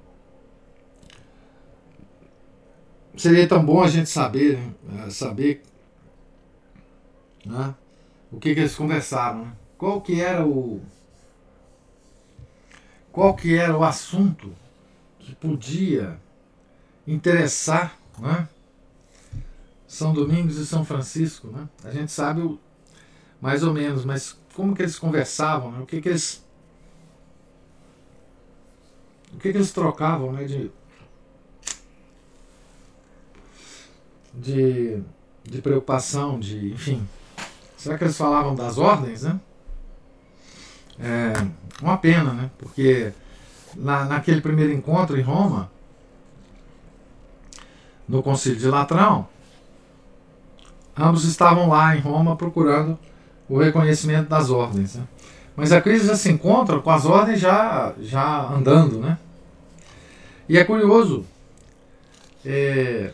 seria 3.17 3.47
tão 3.47 3.65
bom 3.65 3.83
a 3.83 3.89
gente 3.89 4.09
saber, 4.09 4.59
né, 4.83 5.09
saber 5.11 5.63
né, 7.45 7.75
o 8.33 8.39
que, 8.39 8.55
que 8.55 8.61
eles 8.61 8.75
conversaram, 8.75 9.45
né? 9.45 9.53
Qual 9.81 10.03
que 10.03 10.20
era 10.20 10.47
o 10.47 10.78
qual 13.11 13.35
que 13.35 13.57
era 13.57 13.74
o 13.74 13.83
assunto 13.83 14.55
que 15.18 15.35
podia 15.35 16.20
interessar, 17.07 17.97
né? 18.18 18.47
São 19.89 20.12
Domingos 20.12 20.59
e 20.59 20.66
São 20.66 20.85
Francisco, 20.85 21.49
né? 21.49 21.66
A 21.83 21.91
gente 21.91 22.12
sabe 22.12 22.61
mais 23.41 23.62
ou 23.62 23.72
menos, 23.72 24.05
mas 24.05 24.39
como 24.55 24.76
que 24.76 24.83
eles 24.83 24.99
conversavam, 24.99 25.72
né? 25.72 25.81
o 25.81 25.87
que 25.87 25.99
que 26.03 26.11
eles 26.11 26.45
o 29.33 29.39
que 29.39 29.51
que 29.51 29.57
eles 29.57 29.72
trocavam, 29.72 30.31
né, 30.31 30.45
de 30.45 30.70
de, 34.35 35.03
de 35.43 35.62
preocupação, 35.62 36.39
de, 36.39 36.70
enfim. 36.70 37.09
Será 37.78 37.97
que 37.97 38.05
eles 38.05 38.18
falavam 38.18 38.55
das 38.55 38.76
ordens, 38.76 39.22
né? 39.22 39.41
É 41.03 41.33
uma 41.83 41.97
pena, 41.97 42.33
né? 42.33 42.51
Porque 42.59 43.13
na, 43.77 44.05
naquele 44.05 44.41
primeiro 44.41 44.73
encontro 44.73 45.19
em 45.19 45.23
Roma, 45.23 45.71
no 48.09 48.23
Concílio 48.23 48.59
de 48.59 48.67
Latrão, 48.67 49.29
ambos 50.97 51.25
estavam 51.25 51.69
lá 51.69 51.97
em 51.97 52.01
Roma 52.01 52.37
procurando 52.37 52.99
o 53.49 53.59
reconhecimento 53.59 54.29
das 54.29 54.51
ordens. 54.51 54.97
Né? 54.97 55.05
Mas 55.57 55.73
a 55.73 55.81
crise 55.81 56.07
já 56.07 56.17
se 56.17 56.31
encontra 56.31 56.79
com 56.81 56.91
as 56.91 57.07
ordens 57.07 57.41
já, 57.41 57.95
já 58.01 58.47
andando. 58.49 58.99
Né? 58.99 59.19
E 60.49 60.59
é 60.59 60.65
curioso 60.65 61.25
é, 62.45 63.13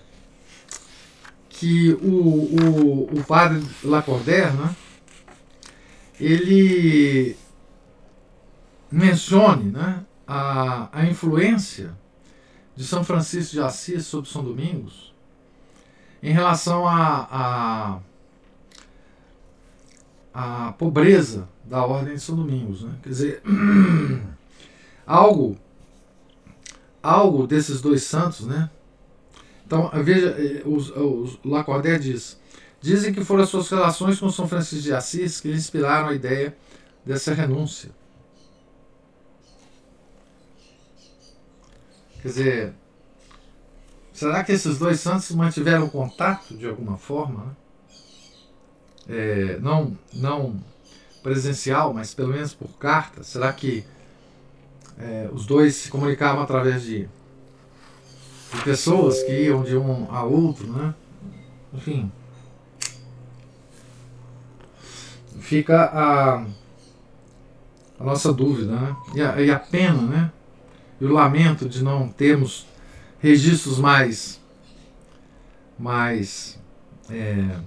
que 1.49 1.93
o, 2.03 2.09
o, 2.09 3.19
o 3.19 3.25
padre 3.25 3.63
Lacordaire, 3.83 4.53
né, 4.53 4.75
ele 6.19 7.37
mencione 8.97 9.71
né, 9.71 10.05
a, 10.27 10.89
a 10.93 11.07
influência 11.07 11.95
de 12.75 12.85
São 12.85 13.05
Francisco 13.05 13.53
de 13.53 13.61
Assis 13.61 14.07
sobre 14.07 14.31
São 14.31 14.43
Domingos 14.43 15.15
em 16.23 16.33
relação 16.33 16.87
a, 16.87 17.29
a 17.31 17.99
a 20.39 20.73
pobreza 20.73 21.49
da 21.65 21.83
Ordem 21.83 22.15
de 22.15 22.21
São 22.21 22.37
Domingos. 22.37 22.83
Né? 22.83 22.93
Quer 23.03 23.09
dizer, 23.09 23.43
algo, 25.07 25.57
algo 27.03 27.47
desses 27.47 27.81
dois 27.81 28.03
santos, 28.03 28.47
né? 28.47 28.69
Então, 29.67 29.91
veja, 30.05 30.29
eh, 30.39 30.63
os, 30.67 30.91
os 30.91 31.39
Lacordaire 31.43 32.03
diz, 32.03 32.39
dizem 32.83 33.15
que 33.15 33.25
foram 33.25 33.45
as 33.45 33.49
suas 33.49 33.71
relações 33.71 34.21
com 34.21 34.31
São 34.31 34.47
Francisco 34.47 34.85
de 34.85 34.93
Assis 34.93 35.41
que 35.41 35.51
inspiraram 35.51 36.09
a 36.09 36.15
ideia 36.15 36.55
dessa 37.05 37.33
renúncia. 37.33 37.91
Quer 42.27 42.31
dizer, 42.33 42.75
será 44.13 44.43
que 44.43 44.51
esses 44.51 44.79
dois 44.79 44.99
santos 44.99 45.31
mantiveram 45.31 45.89
contato 45.89 46.57
de 46.57 46.67
alguma 46.67 46.99
forma? 46.99 47.45
Né? 47.45 47.53
é, 49.09 49.59
não, 49.61 49.97
não 50.13 50.57
presencial, 51.23 51.95
mas 51.95 52.13
pelo 52.13 52.33
menos 52.33 52.53
por 52.53 52.67
carta? 52.79 53.23
Será 53.23 53.53
que 53.53 53.85
é, 54.99 55.31
os 55.33 55.47
dois 55.47 55.77
se 55.77 55.89
comunicavam 55.89 56.43
através 56.43 56.83
de, 56.83 57.09
de, 58.53 58.63
pessoas 58.65 59.23
que 59.23 59.45
iam 59.45 59.63
de 59.63 59.77
um 59.77 60.13
a 60.13 60.25
outro, 60.25 60.67
né? 60.67 60.95
Enfim. 61.73 62.11
Fica 65.39 65.85
a, 65.85 66.45
a 68.01 68.05
nossa 68.05 68.33
dúvida, 68.33 68.73
né? 68.73 68.97
E 69.15 69.23
a, 69.23 69.41
e 69.41 69.49
a 69.49 69.61
pena, 69.61 70.03
né? 70.03 70.33
O 71.01 71.07
lamento 71.07 71.69
de 71.69 71.83
não 71.83 72.09
termos 72.09 72.67
registros 73.21 73.79
mais 73.79 74.41
mais 75.79 76.59
é, 77.11 77.59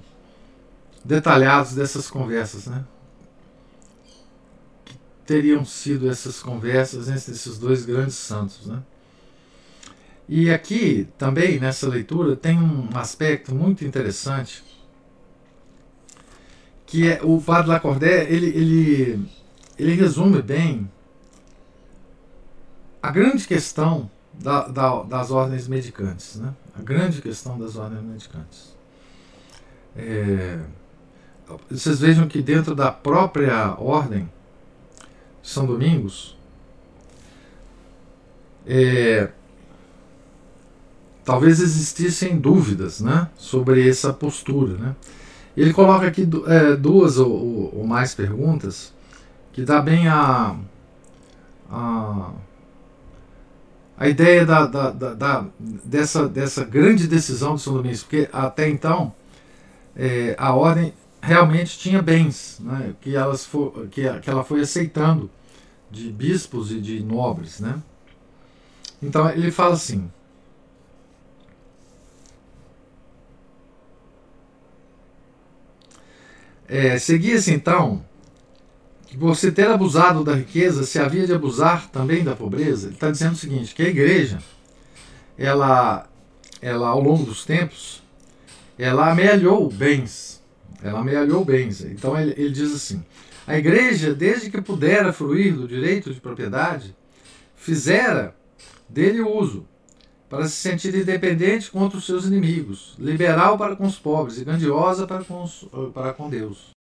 detalhados 1.04 1.74
dessas 1.74 2.10
conversas, 2.10 2.66
né? 2.66 2.84
Que 4.84 4.96
teriam 5.26 5.64
sido 5.64 6.10
essas 6.10 6.42
conversas 6.42 7.08
entre 7.08 7.32
esses 7.32 7.58
dois 7.60 7.86
grandes 7.86 8.16
santos, 8.16 8.66
né? 8.66 8.82
E 10.28 10.52
aqui 10.52 11.08
também 11.18 11.60
nessa 11.60 11.88
leitura 11.88 12.36
tem 12.36 12.58
um 12.58 12.90
aspecto 12.96 13.54
muito 13.54 13.84
interessante 13.84 14.64
que 16.86 17.08
é, 17.08 17.20
o 17.24 17.40
padre 17.40 17.70
Lacordaire 17.70 18.32
ele, 18.34 18.48
ele, 18.48 19.30
ele 19.78 19.94
resume 19.94 20.42
bem 20.42 20.90
a 23.02 23.12
grande 23.12 23.48
questão 23.48 24.10
da, 24.34 24.68
da, 24.68 25.04
das 25.04 25.32
ordens 25.32 25.68
medicantes, 25.68 26.36
né? 26.38 26.54
a 26.78 26.82
grande 26.82 27.22
questão 27.22 27.58
das 27.58 27.76
ordens 27.76 28.04
medicantes. 28.04 28.78
É, 29.96 30.60
vocês 31.70 32.00
vejam 32.00 32.28
que 32.28 32.42
dentro 32.42 32.76
da 32.76 32.92
própria 32.92 33.76
ordem 33.80 34.30
de 35.42 35.50
São 35.50 35.66
Domingos, 35.66 36.38
é, 38.68 39.30
talvez 41.26 41.60
existissem 41.60 42.38
dúvidas 42.38 43.02
né, 43.02 43.30
sobre 43.36 43.88
essa 43.88 44.14
postura. 44.14 44.78
Né? 44.78 44.96
Ele 45.58 45.74
coloca 45.74 46.08
aqui 46.08 46.28
é, 46.48 46.76
duas 46.76 47.18
ou, 47.18 47.76
ou, 47.76 47.88
mais 47.88 48.14
perguntas 48.14 48.94
que 49.52 49.64
dá 49.64 49.82
bem 49.82 50.08
a, 50.08 50.56
a, 51.70 52.32
a 54.00 54.08
ideia 54.08 54.46
da, 54.46 54.66
da, 54.66 54.92
da, 54.92 55.46
dessa, 55.60 56.26
dessa 56.30 56.64
grande 56.64 57.06
decisão 57.06 57.56
de 57.56 57.62
São 57.62 57.74
Domingos, 57.74 58.02
porque 58.02 58.30
até 58.32 58.70
então 58.70 59.14
é, 59.94 60.34
a 60.38 60.56
ordem 60.56 60.94
realmente 61.22 61.78
tinha 61.78 62.02
bens 62.02 62.62
né, 62.62 62.96
que, 63.02 63.14
elas 63.14 63.46
for, 63.46 63.88
que, 63.92 64.10
que 64.22 64.30
ela 64.30 64.42
foi 64.46 64.62
aceitando 64.62 65.30
de 65.92 66.10
bispos 66.10 66.72
e 66.72 66.80
de 66.80 67.04
nobres. 67.04 67.60
Né? 67.60 67.78
Então 69.04 69.30
ele 69.30 69.52
fala 69.52 69.74
assim. 69.74 70.10
É, 76.70 76.98
Seguia-se 76.98 77.54
então 77.54 78.06
que 79.10 79.18
você 79.18 79.52
ter 79.52 79.68
abusado 79.68 80.24
da 80.24 80.36
riqueza 80.36 80.84
se 80.84 81.00
havia 81.00 81.26
de 81.26 81.34
abusar 81.34 81.90
também 81.90 82.24
da 82.24 82.36
pobreza. 82.36 82.88
Ele 82.88 82.94
está 82.94 83.10
dizendo 83.10 83.34
o 83.34 83.38
seguinte, 83.38 83.74
que 83.74 83.82
a 83.82 83.90
igreja, 83.90 84.38
ela, 85.36 86.08
ela 86.62 86.90
ao 86.90 87.02
longo 87.02 87.26
dos 87.26 87.44
tempos, 87.44 88.04
ela 88.78 89.12
amealhou 89.12 89.68
bens. 89.68 90.44
Ela 90.84 91.00
amealhou 91.00 91.44
bens. 91.44 91.82
Então 91.82 92.20
ele, 92.20 92.36
ele 92.38 92.52
diz 92.52 92.72
assim, 92.72 93.04
a 93.48 93.58
igreja, 93.58 94.14
desde 94.14 94.52
que 94.52 94.62
pudera 94.62 95.12
fruir 95.12 95.56
do 95.56 95.68
direito 95.68 96.14
de 96.14 96.22
propriedade, 96.22 96.96
fizera 97.56 98.36
dele 98.88 99.22
uso, 99.22 99.66
para 100.30 100.48
se 100.48 100.58
sentir 100.58 100.94
independente 100.94 101.72
contra 101.72 101.98
os 101.98 102.06
seus 102.06 102.26
inimigos, 102.26 102.94
liberal 103.00 103.58
para 103.58 103.76
com 103.76 103.88
os 103.88 103.98
pobres 103.98 104.38
e 104.38 104.46
grandiosa 104.46 105.08
para 105.08 105.24
com, 105.24 105.42
os, 105.42 105.68
para 105.96 106.14
com 106.14 106.30
Deus. 106.30 106.79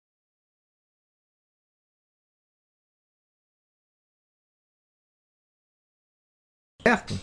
Certo? 6.91 7.17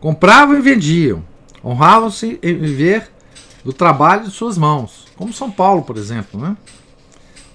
Compravam 0.00 0.56
e 0.56 0.62
vendiam, 0.62 1.22
honravam-se 1.62 2.40
em 2.42 2.56
viver 2.56 3.10
do 3.62 3.70
trabalho 3.70 4.24
de 4.24 4.30
suas 4.30 4.56
mãos, 4.56 5.06
como 5.14 5.30
São 5.30 5.50
Paulo, 5.50 5.82
por 5.82 5.98
exemplo. 5.98 6.40
Né? 6.40 6.56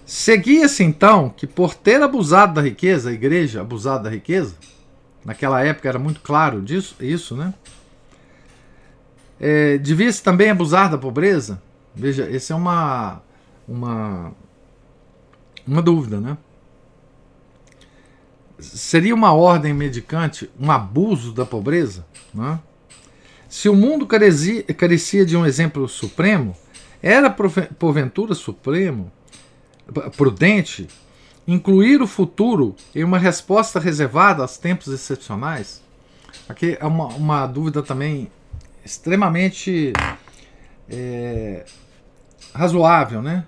Seguia-se 0.05 0.83
então 0.83 1.33
que, 1.35 1.47
por 1.47 1.73
ter 1.73 2.03
abusado 2.03 2.53
da 2.53 2.61
riqueza, 2.61 3.09
a 3.09 3.13
igreja 3.13 3.61
abusado 3.61 4.03
da 4.03 4.11
riqueza, 4.11 4.53
naquela 5.25 5.59
época 5.63 5.89
era 5.89 5.97
muito 5.97 6.21
claro 6.21 6.61
disso, 6.61 6.95
isso, 6.99 7.35
né? 7.35 7.51
É, 9.39 9.79
Devia-se 9.79 10.21
também 10.21 10.51
abusar 10.51 10.91
da 10.91 10.99
pobreza? 10.99 11.59
Veja, 11.95 12.29
essa 12.29 12.53
é 12.53 12.55
uma, 12.55 13.23
uma, 13.67 14.33
uma 15.65 15.81
dúvida, 15.81 16.21
né? 16.21 16.37
Seria 18.59 19.13
uma 19.13 19.33
ordem 19.33 19.73
medicante 19.73 20.49
um 20.59 20.71
abuso 20.71 21.31
da 21.31 21.45
pobreza? 21.45 22.05
Né? 22.33 22.59
Se 23.47 23.69
o 23.69 23.75
mundo 23.75 24.05
carecia, 24.07 25.25
de 25.25 25.37
um 25.37 25.45
exemplo 25.45 25.87
supremo, 25.87 26.55
era 27.01 27.29
porventura 27.29 28.33
supremo, 28.33 29.11
prudente, 30.15 30.87
incluir 31.47 32.01
o 32.01 32.07
futuro 32.07 32.75
em 32.93 33.03
uma 33.03 33.19
resposta 33.19 33.79
reservada 33.79 34.41
aos 34.41 34.57
tempos 34.57 34.87
excepcionais? 34.87 35.81
Aqui 36.49 36.77
é 36.79 36.85
uma, 36.85 37.07
uma 37.07 37.47
dúvida 37.47 37.83
também 37.83 38.29
extremamente 38.83 39.93
é, 40.89 41.65
razoável, 42.53 43.21
né? 43.21 43.45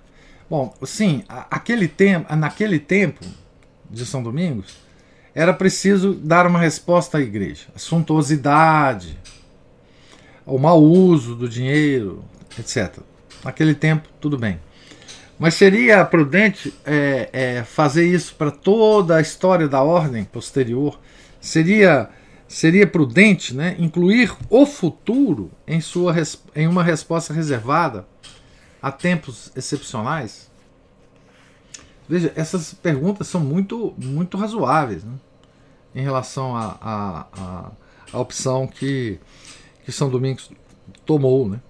Bom, 0.48 0.74
sim, 0.84 1.24
aquele 1.28 1.86
tempo, 1.86 2.34
naquele 2.34 2.78
tempo 2.78 3.24
de 3.88 4.04
São 4.04 4.22
Domingos, 4.22 4.76
era 5.40 5.54
preciso 5.54 6.12
dar 6.12 6.46
uma 6.46 6.58
resposta 6.58 7.16
à 7.16 7.20
igreja. 7.22 7.68
A 7.74 7.78
suntuosidade, 7.78 9.18
o 10.44 10.58
mau 10.58 10.82
uso 10.82 11.34
do 11.34 11.48
dinheiro, 11.48 12.22
etc. 12.58 12.98
Naquele 13.42 13.74
tempo, 13.74 14.06
tudo 14.20 14.36
bem. 14.36 14.60
Mas 15.38 15.54
seria 15.54 16.04
prudente 16.04 16.74
é, 16.84 17.30
é, 17.32 17.64
fazer 17.64 18.06
isso 18.06 18.34
para 18.34 18.50
toda 18.50 19.16
a 19.16 19.22
história 19.22 19.66
da 19.66 19.82
ordem 19.82 20.24
posterior? 20.24 21.00
Seria, 21.40 22.10
seria 22.46 22.86
prudente 22.86 23.56
né, 23.56 23.76
incluir 23.78 24.36
o 24.50 24.66
futuro 24.66 25.50
em, 25.66 25.80
sua, 25.80 26.14
em 26.54 26.68
uma 26.68 26.84
resposta 26.84 27.32
reservada 27.32 28.06
a 28.82 28.92
tempos 28.92 29.50
excepcionais? 29.56 30.50
Veja, 32.06 32.30
essas 32.36 32.74
perguntas 32.74 33.26
são 33.26 33.40
muito, 33.40 33.94
muito 33.96 34.36
razoáveis 34.36 35.02
né, 35.02 35.14
em 35.94 36.02
relação 36.02 36.56
à 36.56 36.76
a, 36.80 37.26
a, 37.32 37.70
a, 38.12 38.18
opção 38.18 38.66
que, 38.66 39.18
que 39.84 39.92
São 39.92 40.08
Domingos 40.08 40.50
tomou. 41.04 41.48
Né? 41.48 41.60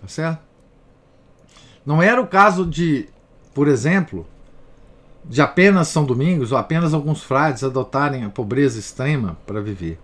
Tá 0.00 0.08
certo? 0.08 0.40
Não 1.84 2.02
era 2.02 2.20
o 2.20 2.26
caso 2.26 2.64
de, 2.64 3.08
por 3.52 3.68
exemplo, 3.68 4.26
de 5.24 5.40
apenas 5.40 5.88
São 5.88 6.04
Domingos 6.04 6.52
ou 6.52 6.58
apenas 6.58 6.94
alguns 6.94 7.22
frades 7.22 7.62
adotarem 7.62 8.24
a 8.24 8.30
pobreza 8.30 8.78
extrema 8.78 9.36
para 9.46 9.60
viver. 9.60 9.98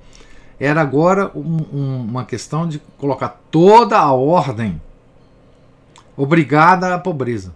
Era 0.59 0.83
agora 0.83 1.31
um, 1.35 1.65
um, 1.73 2.01
uma 2.03 2.25
questão 2.25 2.69
de 2.69 2.79
colocar 2.99 3.41
toda 3.51 3.99
a 3.99 4.13
ordem 4.13 4.81
obrigada 6.17 6.95
à 6.95 6.99
pobreza. 6.99 7.55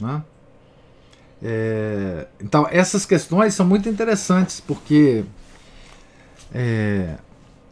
Né? 0.00 0.22
É, 1.42 2.28
então, 2.40 2.66
essas 2.70 3.04
questões 3.04 3.54
são 3.54 3.66
muito 3.66 3.88
interessantes 3.88 4.60
porque 4.60 5.24
é, 6.54 7.16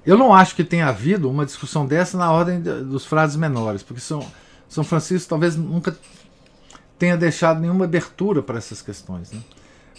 eu 0.04 0.18
não 0.18 0.34
acho 0.34 0.56
que 0.56 0.64
tenha 0.64 0.88
havido 0.88 1.30
uma 1.30 1.46
discussão 1.46 1.86
dessa 1.86 2.18
na 2.18 2.32
ordem 2.32 2.60
dos 2.60 3.04
frades 3.04 3.36
menores, 3.36 3.82
porque 3.82 4.00
são 4.00 4.26
são 4.70 4.84
Francisco 4.84 5.28
talvez 5.28 5.56
nunca 5.56 5.96
tenha 6.96 7.16
deixado 7.16 7.60
nenhuma 7.60 7.86
abertura 7.86 8.40
para 8.40 8.56
essas 8.58 8.80
questões, 8.80 9.32
né? 9.32 9.40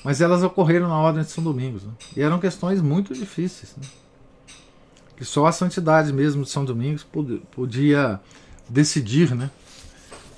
mas 0.01 0.21
elas 0.21 0.43
ocorreram 0.43 0.87
na 0.87 0.97
Ordem 0.97 1.23
de 1.23 1.29
São 1.29 1.43
Domingos 1.43 1.83
né? 1.83 1.91
e 2.15 2.21
eram 2.21 2.39
questões 2.39 2.81
muito 2.81 3.13
difíceis, 3.13 3.75
né? 3.75 3.83
que 5.17 5.25
só 5.25 5.45
a 5.45 5.51
santidade 5.51 6.13
mesmo 6.13 6.43
de 6.43 6.49
São 6.49 6.63
Domingos 6.63 7.05
podia 7.51 8.19
decidir, 8.69 9.35
né? 9.35 9.51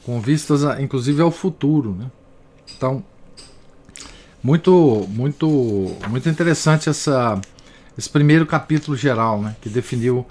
com 0.04 0.20
vistas 0.20 0.66
a, 0.66 0.82
inclusive 0.82 1.22
ao 1.22 1.30
futuro. 1.30 1.94
Né? 1.94 2.12
Então, 2.76 3.04
muito, 4.44 5.08
muito, 5.10 5.96
muito 6.10 6.28
interessante 6.28 6.90
essa, 6.90 7.40
esse 7.98 8.10
primeiro 8.10 8.46
capítulo 8.46 8.98
geral, 8.98 9.42
né? 9.42 9.56
que 9.62 9.70
definiu 9.70 10.26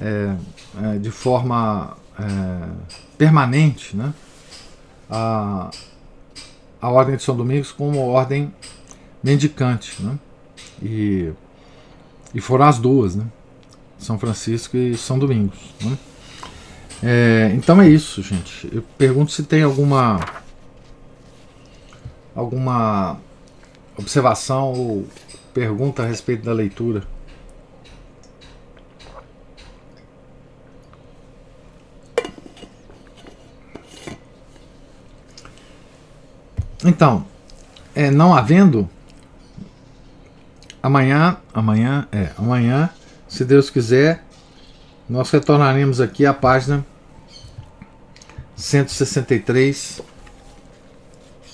é, 0.00 0.34
é, 0.82 0.98
de 0.98 1.10
forma 1.10 1.96
é, 2.18 2.68
permanente 3.16 3.96
né, 3.96 4.12
a, 5.08 5.70
a 6.80 6.90
Ordem 6.90 7.16
de 7.16 7.22
São 7.22 7.36
Domingos 7.36 7.70
como 7.70 8.00
ordem 8.00 8.52
mendicante. 9.22 10.02
Né, 10.02 10.18
e, 10.82 11.32
e 12.34 12.40
foram 12.40 12.64
as 12.64 12.78
duas, 12.78 13.14
né, 13.14 13.24
São 13.98 14.18
Francisco 14.18 14.76
e 14.76 14.96
São 14.96 15.16
Domingos. 15.16 15.58
Né. 15.80 15.96
É, 17.02 17.52
então 17.54 17.80
é 17.80 17.88
isso, 17.88 18.20
gente. 18.22 18.68
Eu 18.72 18.82
pergunto 18.98 19.30
se 19.30 19.42
tem 19.42 19.62
alguma 19.62 20.18
alguma 22.34 23.20
observação 23.96 24.72
ou 24.72 25.06
pergunta 25.52 26.02
a 26.02 26.06
respeito 26.06 26.44
da 26.44 26.52
leitura. 26.52 27.02
Então, 36.84 37.26
é, 37.94 38.10
não 38.10 38.34
havendo, 38.34 38.90
amanhã, 40.82 41.38
amanhã, 41.54 42.06
é, 42.12 42.30
amanhã, 42.36 42.90
se 43.26 43.42
Deus 43.42 43.70
quiser, 43.70 44.22
nós 45.08 45.30
retornaremos 45.30 46.00
aqui 46.00 46.26
à 46.26 46.34
página 46.34 46.84
163 48.56 50.02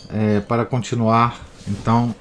é, 0.09 0.41
para 0.41 0.65
continuar 0.65 1.41
então 1.69 2.15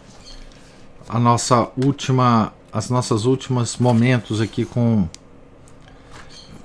a 1.10 1.20
nossa 1.20 1.72
última, 1.76 2.54
as 2.72 2.92
nossas 2.92 3.26
últimos 3.26 3.78
momentos 3.78 4.40
aqui 4.40 4.64
com 4.64 5.10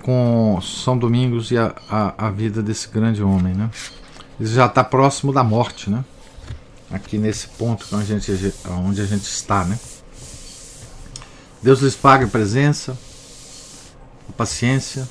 com 0.03 0.61
São 0.61 0.99
Domingos 0.99 1.51
e 1.51 1.57
a, 1.57 1.75
a, 1.89 2.27
a 2.27 2.31
vida 2.31 2.63
desse 2.63 2.89
grande 2.89 3.23
homem, 3.23 3.55
né? 3.55 3.71
Ele 4.39 4.53
já 4.53 4.67
está 4.67 4.85
próximo 4.85 5.33
da 5.33 5.43
morte, 5.43 5.89
né? 5.89 6.05
Aqui 6.91 7.17
nesse 7.17 7.49
ponto 7.49 7.87
onde 7.91 8.13
a 8.13 8.19
gente, 8.19 8.55
onde 8.69 9.01
a 9.01 9.07
gente 9.07 9.23
está, 9.23 9.65
né? 9.65 9.79
Deus 11.63 11.81
lhes 11.81 11.97
pague 11.97 12.25
a 12.25 12.29
presença, 12.29 12.99
a 14.29 14.33
paciência. 14.35 15.09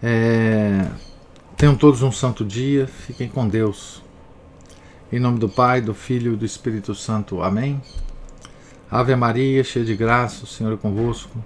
É, 0.00 0.86
tenham 1.56 1.74
todos 1.74 2.02
um 2.02 2.12
santo 2.12 2.44
dia. 2.44 2.86
Fiquem 2.86 3.28
com 3.28 3.48
Deus. 3.48 4.03
Em 5.12 5.20
nome 5.20 5.38
do 5.38 5.48
Pai, 5.48 5.80
do 5.80 5.94
Filho 5.94 6.32
e 6.32 6.36
do 6.36 6.44
Espírito 6.44 6.94
Santo. 6.94 7.42
Amém. 7.42 7.80
Ave 8.90 9.14
Maria, 9.14 9.62
cheia 9.62 9.84
de 9.84 9.94
graça, 9.94 10.44
o 10.44 10.46
Senhor 10.46 10.72
é 10.72 10.76
convosco. 10.76 11.38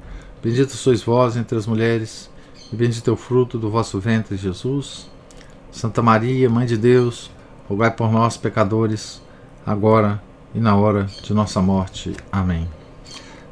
Bendita 0.43 0.75
sois 0.75 1.03
vós 1.03 1.37
entre 1.37 1.59
as 1.59 1.67
mulheres, 1.67 2.31
e 2.73 2.77
bendito 2.77 3.11
é 3.11 3.13
o 3.13 3.17
fruto 3.17 3.59
do 3.59 3.69
vosso 3.69 3.99
ventre, 3.99 4.37
Jesus. 4.37 5.11
Santa 5.73 6.01
Maria, 6.01 6.49
Mãe 6.49 6.67
de 6.67 6.77
Deus, 6.77 7.31
rogai 7.69 7.91
por 7.91 8.11
nós, 8.13 8.37
pecadores, 8.37 9.21
agora 9.67 10.23
e 10.55 10.61
na 10.61 10.77
hora 10.77 11.05
de 11.05 11.35
nossa 11.35 11.61
morte. 11.61 12.15
Amém. 12.31 12.69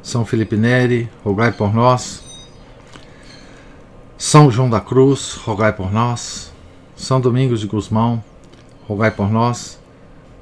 São 0.01 0.25
Felipe 0.25 0.55
Neri, 0.55 1.09
rogai 1.23 1.51
por 1.51 1.73
nós. 1.73 2.23
São 4.17 4.49
João 4.49 4.69
da 4.69 4.79
Cruz, 4.79 5.33
rogai 5.33 5.73
por 5.73 5.91
nós. 5.91 6.51
São 6.95 7.19
Domingos 7.19 7.59
de 7.59 7.67
Gusmão, 7.67 8.23
rogai 8.87 9.11
por 9.11 9.29
nós. 9.29 9.77